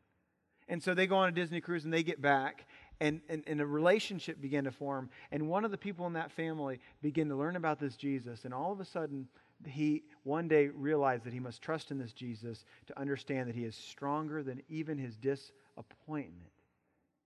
And 0.69 0.83
so 0.83 0.95
they 0.95 1.07
go 1.07 1.17
on 1.17 1.29
a 1.29 1.33
Disney 1.33 1.61
cruise 1.61 1.85
and 1.85 1.95
they 1.95 2.03
get 2.03 2.21
back, 2.21 2.67
and, 3.01 3.21
and, 3.29 3.45
and, 3.47 3.61
a 3.61 3.67
relationship 3.67 4.41
began 4.41 4.65
to 4.65 4.73
form. 4.73 5.11
And 5.31 5.49
one 5.49 5.65
of 5.65 5.71
the 5.71 5.79
people 5.79 6.07
in 6.07 6.15
that 6.15 6.33
family 6.33 6.81
began 7.03 7.29
to 7.29 7.37
learn 7.37 7.55
about 7.55 7.79
this 7.79 7.95
Jesus, 7.95 8.45
and 8.45 8.53
all 8.53 8.73
of 8.73 8.81
a 8.81 8.85
sudden, 8.85 9.29
he 9.65 10.05
one 10.23 10.49
day 10.49 10.69
realized 10.69 11.25
that 11.25 11.33
he 11.33 11.41
must 11.41 11.63
trust 11.63 11.91
in 11.91 11.99
this 11.99 12.13
Jesus 12.13 12.65
to 12.87 12.99
understand 12.99 13.49
that 13.49 13.55
he 13.55 13.65
is 13.65 13.75
stronger 13.75 14.43
than 14.43 14.63
even 14.69 14.99
his 14.99 15.17
disappointment. 15.17 16.51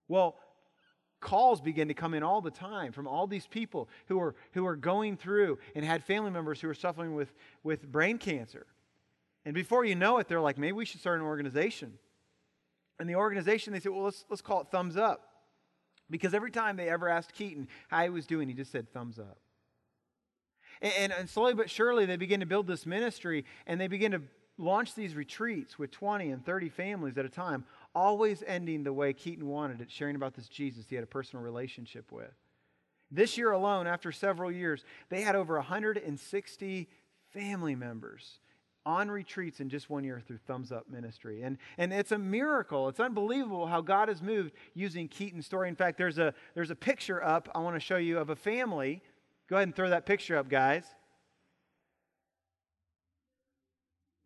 Well, 0.08 0.36
calls 1.20 1.60
began 1.60 1.88
to 1.88 1.94
come 1.94 2.14
in 2.14 2.22
all 2.22 2.40
the 2.40 2.50
time 2.50 2.92
from 2.92 3.06
all 3.06 3.26
these 3.26 3.46
people 3.46 3.88
who 4.06 4.18
were, 4.18 4.34
who 4.52 4.64
were 4.64 4.76
going 4.76 5.16
through 5.16 5.58
and 5.74 5.84
had 5.84 6.04
family 6.04 6.30
members 6.30 6.60
who 6.60 6.68
were 6.68 6.74
suffering 6.74 7.14
with, 7.14 7.32
with 7.62 7.90
brain 7.90 8.18
cancer. 8.18 8.66
And 9.44 9.54
before 9.54 9.84
you 9.84 9.94
know 9.94 10.18
it, 10.18 10.28
they're 10.28 10.40
like, 10.40 10.58
maybe 10.58 10.72
we 10.72 10.84
should 10.84 11.00
start 11.00 11.18
an 11.20 11.26
organization. 11.26 11.94
And 12.98 13.08
the 13.08 13.14
organization, 13.14 13.72
they 13.72 13.80
said, 13.80 13.92
well, 13.92 14.04
let's, 14.04 14.24
let's 14.28 14.42
call 14.42 14.60
it 14.60 14.68
Thumbs 14.70 14.96
Up. 14.96 15.26
Because 16.10 16.34
every 16.34 16.50
time 16.50 16.76
they 16.76 16.88
ever 16.88 17.08
asked 17.08 17.32
Keaton 17.32 17.68
how 17.88 18.02
he 18.02 18.10
was 18.10 18.26
doing, 18.26 18.48
he 18.48 18.54
just 18.54 18.72
said, 18.72 18.92
Thumbs 18.92 19.18
Up. 19.18 19.38
And, 20.82 21.12
and, 21.12 21.28
slowly 21.28 21.54
but 21.54 21.68
surely, 21.68 22.06
they 22.06 22.16
begin 22.16 22.40
to 22.40 22.46
build 22.46 22.66
this 22.66 22.86
ministry 22.86 23.44
and 23.66 23.80
they 23.80 23.86
begin 23.86 24.12
to 24.12 24.22
launch 24.56 24.94
these 24.94 25.14
retreats 25.14 25.78
with 25.78 25.90
20 25.90 26.30
and 26.30 26.44
30 26.44 26.68
families 26.68 27.18
at 27.18 27.24
a 27.24 27.28
time, 27.28 27.64
always 27.94 28.42
ending 28.46 28.84
the 28.84 28.92
way 28.92 29.12
Keaton 29.12 29.46
wanted 29.46 29.80
it, 29.80 29.90
sharing 29.90 30.16
about 30.16 30.34
this 30.34 30.48
Jesus 30.48 30.86
he 30.88 30.94
had 30.94 31.04
a 31.04 31.08
personal 31.08 31.44
relationship 31.44 32.12
with. 32.12 32.32
This 33.10 33.36
year 33.36 33.50
alone, 33.50 33.86
after 33.86 34.12
several 34.12 34.52
years, 34.52 34.84
they 35.08 35.22
had 35.22 35.34
over 35.34 35.56
160 35.56 36.88
family 37.32 37.74
members 37.74 38.38
on 38.86 39.10
retreats 39.10 39.60
in 39.60 39.68
just 39.68 39.90
one 39.90 40.04
year 40.04 40.22
through 40.26 40.38
Thumbs 40.46 40.72
Up 40.72 40.88
Ministry. 40.88 41.42
And, 41.42 41.58
and 41.76 41.92
it's 41.92 42.12
a 42.12 42.18
miracle. 42.18 42.88
It's 42.88 43.00
unbelievable 43.00 43.66
how 43.66 43.80
God 43.82 44.08
has 44.08 44.22
moved 44.22 44.52
using 44.74 45.06
Keaton's 45.08 45.46
story. 45.46 45.68
In 45.68 45.76
fact, 45.76 45.98
there's 45.98 46.18
a, 46.18 46.32
there's 46.54 46.70
a 46.70 46.76
picture 46.76 47.22
up 47.22 47.48
I 47.54 47.58
want 47.58 47.76
to 47.76 47.80
show 47.80 47.98
you 47.98 48.18
of 48.18 48.30
a 48.30 48.36
family 48.36 49.02
Go 49.50 49.56
ahead 49.56 49.66
and 49.66 49.74
throw 49.74 49.90
that 49.90 50.06
picture 50.06 50.36
up, 50.36 50.48
guys. 50.48 50.84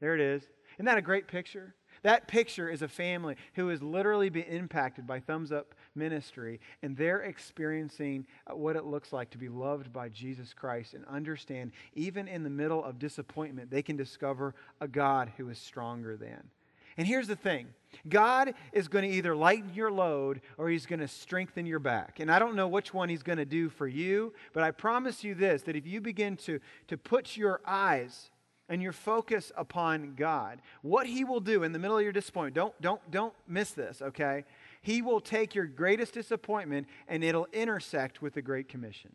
There 0.00 0.14
it 0.14 0.20
is. 0.20 0.42
Isn't 0.74 0.84
that 0.84 0.98
a 0.98 1.02
great 1.02 1.28
picture? 1.28 1.74
That 2.02 2.28
picture 2.28 2.68
is 2.68 2.82
a 2.82 2.88
family 2.88 3.37
who 3.54 3.68
has 3.68 3.82
literally 3.82 4.28
been 4.28 4.42
impacted 4.42 5.06
by 5.06 5.20
Thumbs 5.20 5.50
Up 5.50 5.74
Ministry, 5.94 6.60
and 6.82 6.94
they're 6.94 7.22
experiencing 7.22 8.26
uh, 8.46 8.54
what 8.54 8.76
it 8.76 8.84
looks 8.84 9.14
like 9.14 9.30
to 9.30 9.38
be 9.38 9.48
loved 9.48 9.94
by 9.94 10.10
Jesus 10.10 10.52
Christ 10.52 10.92
and 10.92 11.06
understand, 11.06 11.72
even 11.94 12.28
in 12.28 12.42
the 12.42 12.50
middle 12.50 12.84
of 12.84 12.98
disappointment, 12.98 13.70
they 13.70 13.82
can 13.82 13.96
discover 13.96 14.54
a 14.82 14.88
God 14.88 15.32
who 15.38 15.48
is 15.48 15.58
stronger 15.58 16.18
than. 16.18 16.50
And 16.96 17.07
here's 17.07 17.28
the 17.28 17.37
thing 17.37 17.68
God 18.09 18.54
is 18.72 18.88
going 18.88 19.09
to 19.09 19.16
either 19.16 19.35
lighten 19.35 19.72
your 19.74 19.90
load 19.90 20.40
or 20.59 20.68
he's 20.68 20.87
going 20.87 21.00
to 21.00 21.09
strengthen 21.09 21.66
your 21.66 21.78
back. 21.78 22.20
And 22.20 22.30
I 22.30 22.38
don't 22.38 22.57
know 22.57 22.68
which 22.68 22.94
one 22.94 23.09
he's 23.09 23.22
going 23.22 23.38
to 23.38 23.44
do 23.44 23.68
for 23.68 23.87
you, 23.87 24.33
but 24.52 24.62
I 24.62 24.70
promise 24.70 25.24
you 25.24 25.35
this 25.35 25.62
that 25.62 25.76
if 25.76 25.87
you 25.87 26.00
begin 26.00 26.37
to, 26.38 26.61
to 26.88 26.96
put 26.96 27.37
your 27.37 27.61
eyes 27.66 28.30
and 28.68 28.83
your 28.83 28.92
focus 28.92 29.52
upon 29.57 30.14
God, 30.14 30.61
what 30.83 31.07
he 31.07 31.24
will 31.24 31.40
do 31.40 31.64
in 31.64 31.72
the 31.72 31.78
middle 31.78 31.98
of 31.98 32.02
your 32.02 32.12
disappointment, 32.12 32.54
don't, 32.54 32.80
don't, 32.80 33.11
don't 33.11 33.35
miss 33.46 33.72
this, 33.72 34.00
okay? 34.00 34.44
He 34.80 35.02
will 35.02 35.20
take 35.20 35.54
your 35.54 35.66
greatest 35.66 36.14
disappointment 36.14 36.87
and 37.09 37.22
it'll 37.22 37.48
intersect 37.52 38.22
with 38.22 38.35
the 38.35 38.42
Great 38.42 38.68
Commission. 38.68 39.14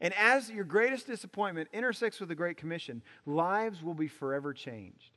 And 0.00 0.14
as 0.14 0.50
your 0.50 0.64
greatest 0.64 1.06
disappointment 1.06 1.68
intersects 1.72 2.20
with 2.20 2.28
the 2.28 2.34
Great 2.34 2.56
Commission, 2.56 3.02
lives 3.26 3.82
will 3.82 3.94
be 3.94 4.08
forever 4.08 4.54
changed 4.54 5.10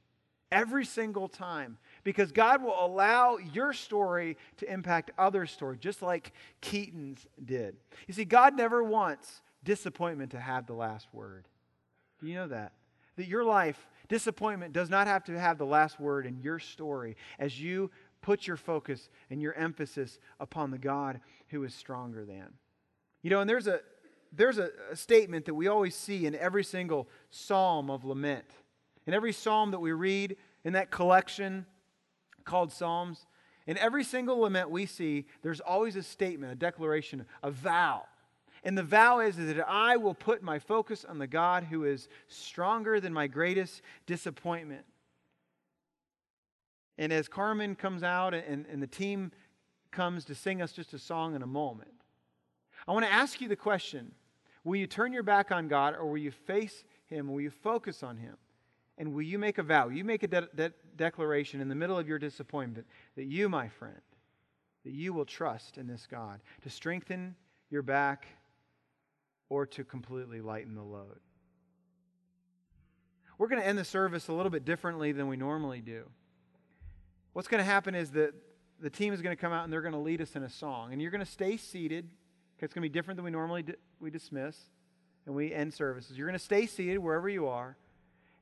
every 0.53 0.85
single 0.85 1.27
time 1.27 1.77
because 2.03 2.31
God 2.31 2.63
will 2.63 2.77
allow 2.79 3.37
your 3.37 3.73
story 3.73 4.37
to 4.57 4.71
impact 4.71 5.11
others' 5.17 5.51
story, 5.51 5.77
just 5.77 6.01
like 6.01 6.31
Keaton's 6.61 7.25
did. 7.43 7.75
You 8.07 8.13
see, 8.13 8.23
God 8.23 8.55
never 8.55 8.83
wants 8.83 9.41
disappointment 9.63 10.31
to 10.31 10.39
have 10.39 10.67
the 10.67 10.73
last 10.73 11.07
word. 11.11 11.47
Do 12.21 12.27
you 12.27 12.35
know 12.35 12.47
that? 12.47 12.73
That 13.17 13.27
your 13.27 13.43
life, 13.43 13.87
disappointment 14.07 14.73
does 14.73 14.89
not 14.89 15.07
have 15.07 15.23
to 15.25 15.39
have 15.39 15.57
the 15.57 15.65
last 15.65 15.99
word 15.99 16.25
in 16.25 16.39
your 16.39 16.59
story 16.59 17.17
as 17.39 17.59
you 17.59 17.89
put 18.21 18.47
your 18.47 18.57
focus 18.57 19.09
and 19.29 19.41
your 19.41 19.53
emphasis 19.53 20.19
upon 20.39 20.71
the 20.71 20.77
God 20.77 21.19
who 21.49 21.63
is 21.63 21.73
stronger 21.73 22.25
than. 22.25 22.53
You 23.21 23.29
know, 23.29 23.41
and 23.41 23.49
there's 23.49 23.67
a 23.67 23.81
there's 24.35 24.57
a, 24.57 24.71
a 24.91 24.95
statement 24.95 25.45
that 25.45 25.53
we 25.53 25.67
always 25.67 25.95
see 25.95 26.25
in 26.25 26.35
every 26.35 26.63
single 26.63 27.07
psalm 27.29 27.91
of 27.91 28.03
lament. 28.03 28.45
In 29.05 29.13
every 29.13 29.33
psalm 29.33 29.71
that 29.71 29.79
we 29.79 29.91
read 29.91 30.37
in 30.63 30.73
that 30.73 30.91
collection 30.91 31.65
called 32.45 32.71
Psalms, 32.71 33.25
in 33.65 33.77
every 33.77 34.03
single 34.03 34.39
lament 34.39 34.69
we 34.69 34.85
see, 34.85 35.25
there's 35.41 35.59
always 35.59 35.95
a 35.95 36.03
statement, 36.03 36.51
a 36.51 36.55
declaration, 36.55 37.25
a 37.41 37.51
vow. 37.51 38.03
And 38.63 38.77
the 38.77 38.83
vow 38.83 39.19
is 39.19 39.35
that 39.37 39.67
I 39.67 39.97
will 39.97 40.13
put 40.13 40.41
my 40.41 40.59
focus 40.59 41.05
on 41.05 41.19
the 41.19 41.27
God 41.27 41.65
who 41.65 41.83
is 41.83 42.07
stronger 42.27 42.99
than 42.99 43.13
my 43.13 43.27
greatest 43.27 43.81
disappointment. 44.05 44.85
And 46.97 47.11
as 47.11 47.27
Carmen 47.27 47.75
comes 47.75 48.03
out 48.03 48.33
and, 48.33 48.65
and 48.71 48.81
the 48.81 48.87
team 48.87 49.31
comes 49.91 50.25
to 50.25 50.35
sing 50.35 50.61
us 50.61 50.71
just 50.71 50.93
a 50.93 50.99
song 50.99 51.35
in 51.35 51.41
a 51.41 51.47
moment, 51.47 51.91
I 52.87 52.93
want 52.93 53.05
to 53.05 53.11
ask 53.11 53.41
you 53.41 53.47
the 53.47 53.55
question 53.55 54.13
Will 54.63 54.77
you 54.77 54.87
turn 54.87 55.11
your 55.11 55.23
back 55.23 55.51
on 55.51 55.67
God 55.67 55.95
or 55.95 56.05
will 56.05 56.17
you 56.17 56.31
face 56.31 56.85
Him? 57.07 57.31
Will 57.31 57.41
you 57.41 57.49
focus 57.49 58.01
on 58.01 58.15
Him? 58.15 58.37
And 58.97 59.13
will 59.13 59.23
you 59.23 59.39
make 59.39 59.57
a 59.57 59.63
vow? 59.63 59.89
You 59.89 60.03
make 60.03 60.23
a 60.23 60.27
de- 60.27 60.49
de- 60.55 60.73
declaration 60.95 61.61
in 61.61 61.69
the 61.69 61.75
middle 61.75 61.97
of 61.97 62.07
your 62.07 62.19
disappointment 62.19 62.87
that 63.15 63.25
you, 63.25 63.49
my 63.49 63.67
friend, 63.67 64.01
that 64.85 64.93
you 64.93 65.13
will 65.13 65.25
trust 65.25 65.77
in 65.77 65.87
this 65.87 66.07
God 66.09 66.41
to 66.61 66.69
strengthen 66.69 67.35
your 67.69 67.81
back 67.81 68.27
or 69.49 69.65
to 69.65 69.83
completely 69.83 70.41
lighten 70.41 70.75
the 70.75 70.83
load. 70.83 71.19
We're 73.37 73.47
going 73.47 73.61
to 73.61 73.67
end 73.67 73.77
the 73.77 73.85
service 73.85 74.27
a 74.27 74.33
little 74.33 74.51
bit 74.51 74.63
differently 74.63 75.11
than 75.11 75.27
we 75.27 75.37
normally 75.37 75.81
do. 75.81 76.09
What's 77.33 77.47
going 77.47 77.59
to 77.59 77.65
happen 77.65 77.95
is 77.95 78.11
that 78.11 78.33
the 78.79 78.89
team 78.89 79.13
is 79.13 79.21
going 79.21 79.35
to 79.35 79.41
come 79.41 79.51
out 79.51 79.63
and 79.63 79.73
they're 79.73 79.81
going 79.81 79.93
to 79.93 79.99
lead 79.99 80.21
us 80.21 80.35
in 80.35 80.43
a 80.43 80.49
song. 80.49 80.93
And 80.93 81.01
you're 81.01 81.11
going 81.11 81.25
to 81.25 81.31
stay 81.31 81.57
seated. 81.57 82.05
Okay, 82.57 82.65
it's 82.65 82.73
going 82.73 82.83
to 82.83 82.89
be 82.89 82.93
different 82.93 83.17
than 83.17 83.25
we 83.25 83.31
normally 83.31 83.63
di- 83.63 83.75
we 83.99 84.11
dismiss 84.11 84.57
and 85.25 85.33
we 85.33 85.53
end 85.53 85.73
services. 85.73 86.17
You're 86.17 86.27
going 86.27 86.37
to 86.37 86.43
stay 86.43 86.67
seated 86.67 86.99
wherever 86.99 87.27
you 87.27 87.47
are. 87.47 87.75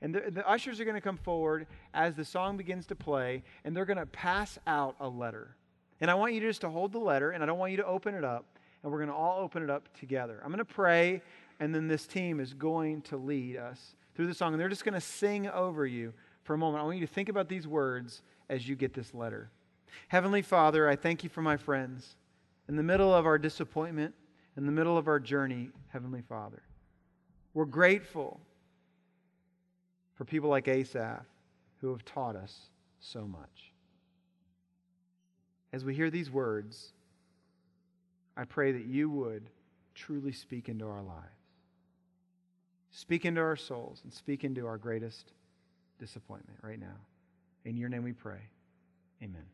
And 0.01 0.15
the, 0.15 0.31
the 0.31 0.47
ushers 0.49 0.79
are 0.79 0.85
going 0.85 0.95
to 0.95 1.01
come 1.01 1.17
forward 1.17 1.67
as 1.93 2.15
the 2.15 2.25
song 2.25 2.57
begins 2.57 2.87
to 2.87 2.95
play, 2.95 3.43
and 3.63 3.75
they're 3.75 3.85
going 3.85 3.97
to 3.97 4.05
pass 4.05 4.57
out 4.65 4.95
a 4.99 5.07
letter. 5.07 5.55
And 5.99 6.09
I 6.09 6.15
want 6.15 6.33
you 6.33 6.41
just 6.41 6.61
to 6.61 6.69
hold 6.69 6.91
the 6.91 6.99
letter, 6.99 7.31
and 7.31 7.43
I 7.43 7.45
don't 7.45 7.59
want 7.59 7.71
you 7.71 7.77
to 7.77 7.85
open 7.85 8.15
it 8.15 8.23
up, 8.23 8.45
and 8.81 8.91
we're 8.91 8.97
going 8.97 9.09
to 9.09 9.15
all 9.15 9.39
open 9.39 9.61
it 9.61 9.69
up 9.69 9.95
together. 9.97 10.41
I'm 10.43 10.49
going 10.49 10.57
to 10.57 10.65
pray, 10.65 11.21
and 11.59 11.73
then 11.73 11.87
this 11.87 12.07
team 12.07 12.39
is 12.39 12.53
going 12.53 13.03
to 13.03 13.17
lead 13.17 13.57
us 13.57 13.95
through 14.15 14.27
the 14.27 14.33
song, 14.33 14.53
and 14.53 14.59
they're 14.59 14.69
just 14.69 14.83
going 14.83 14.95
to 14.95 15.01
sing 15.01 15.47
over 15.47 15.85
you 15.85 16.13
for 16.43 16.55
a 16.55 16.57
moment. 16.57 16.81
I 16.81 16.85
want 16.85 16.97
you 16.97 17.05
to 17.05 17.13
think 17.13 17.29
about 17.29 17.47
these 17.47 17.67
words 17.67 18.23
as 18.49 18.67
you 18.67 18.75
get 18.75 18.95
this 18.95 19.13
letter. 19.13 19.51
Heavenly 20.07 20.41
Father, 20.41 20.89
I 20.89 20.95
thank 20.95 21.23
you 21.23 21.29
for 21.29 21.41
my 21.41 21.57
friends. 21.57 22.15
In 22.67 22.75
the 22.75 22.83
middle 22.83 23.13
of 23.13 23.25
our 23.25 23.37
disappointment, 23.37 24.15
in 24.57 24.65
the 24.65 24.71
middle 24.71 24.97
of 24.97 25.07
our 25.07 25.19
journey, 25.19 25.69
Heavenly 25.89 26.21
Father, 26.21 26.63
we're 27.53 27.65
grateful 27.65 28.39
for 30.21 30.25
people 30.25 30.51
like 30.51 30.67
Asaph 30.67 31.25
who 31.79 31.89
have 31.89 32.05
taught 32.05 32.35
us 32.35 32.55
so 32.99 33.25
much. 33.25 33.71
As 35.73 35.83
we 35.83 35.95
hear 35.95 36.11
these 36.11 36.29
words, 36.29 36.93
I 38.37 38.43
pray 38.43 38.71
that 38.71 38.85
you 38.85 39.09
would 39.09 39.49
truly 39.95 40.31
speak 40.31 40.69
into 40.69 40.85
our 40.85 41.01
lives. 41.01 41.25
Speak 42.91 43.25
into 43.25 43.41
our 43.41 43.55
souls 43.55 44.01
and 44.03 44.13
speak 44.13 44.43
into 44.43 44.67
our 44.67 44.77
greatest 44.77 45.31
disappointment 45.97 46.59
right 46.61 46.79
now. 46.79 46.99
In 47.65 47.75
your 47.75 47.89
name 47.89 48.03
we 48.03 48.13
pray. 48.13 48.41
Amen. 49.23 49.47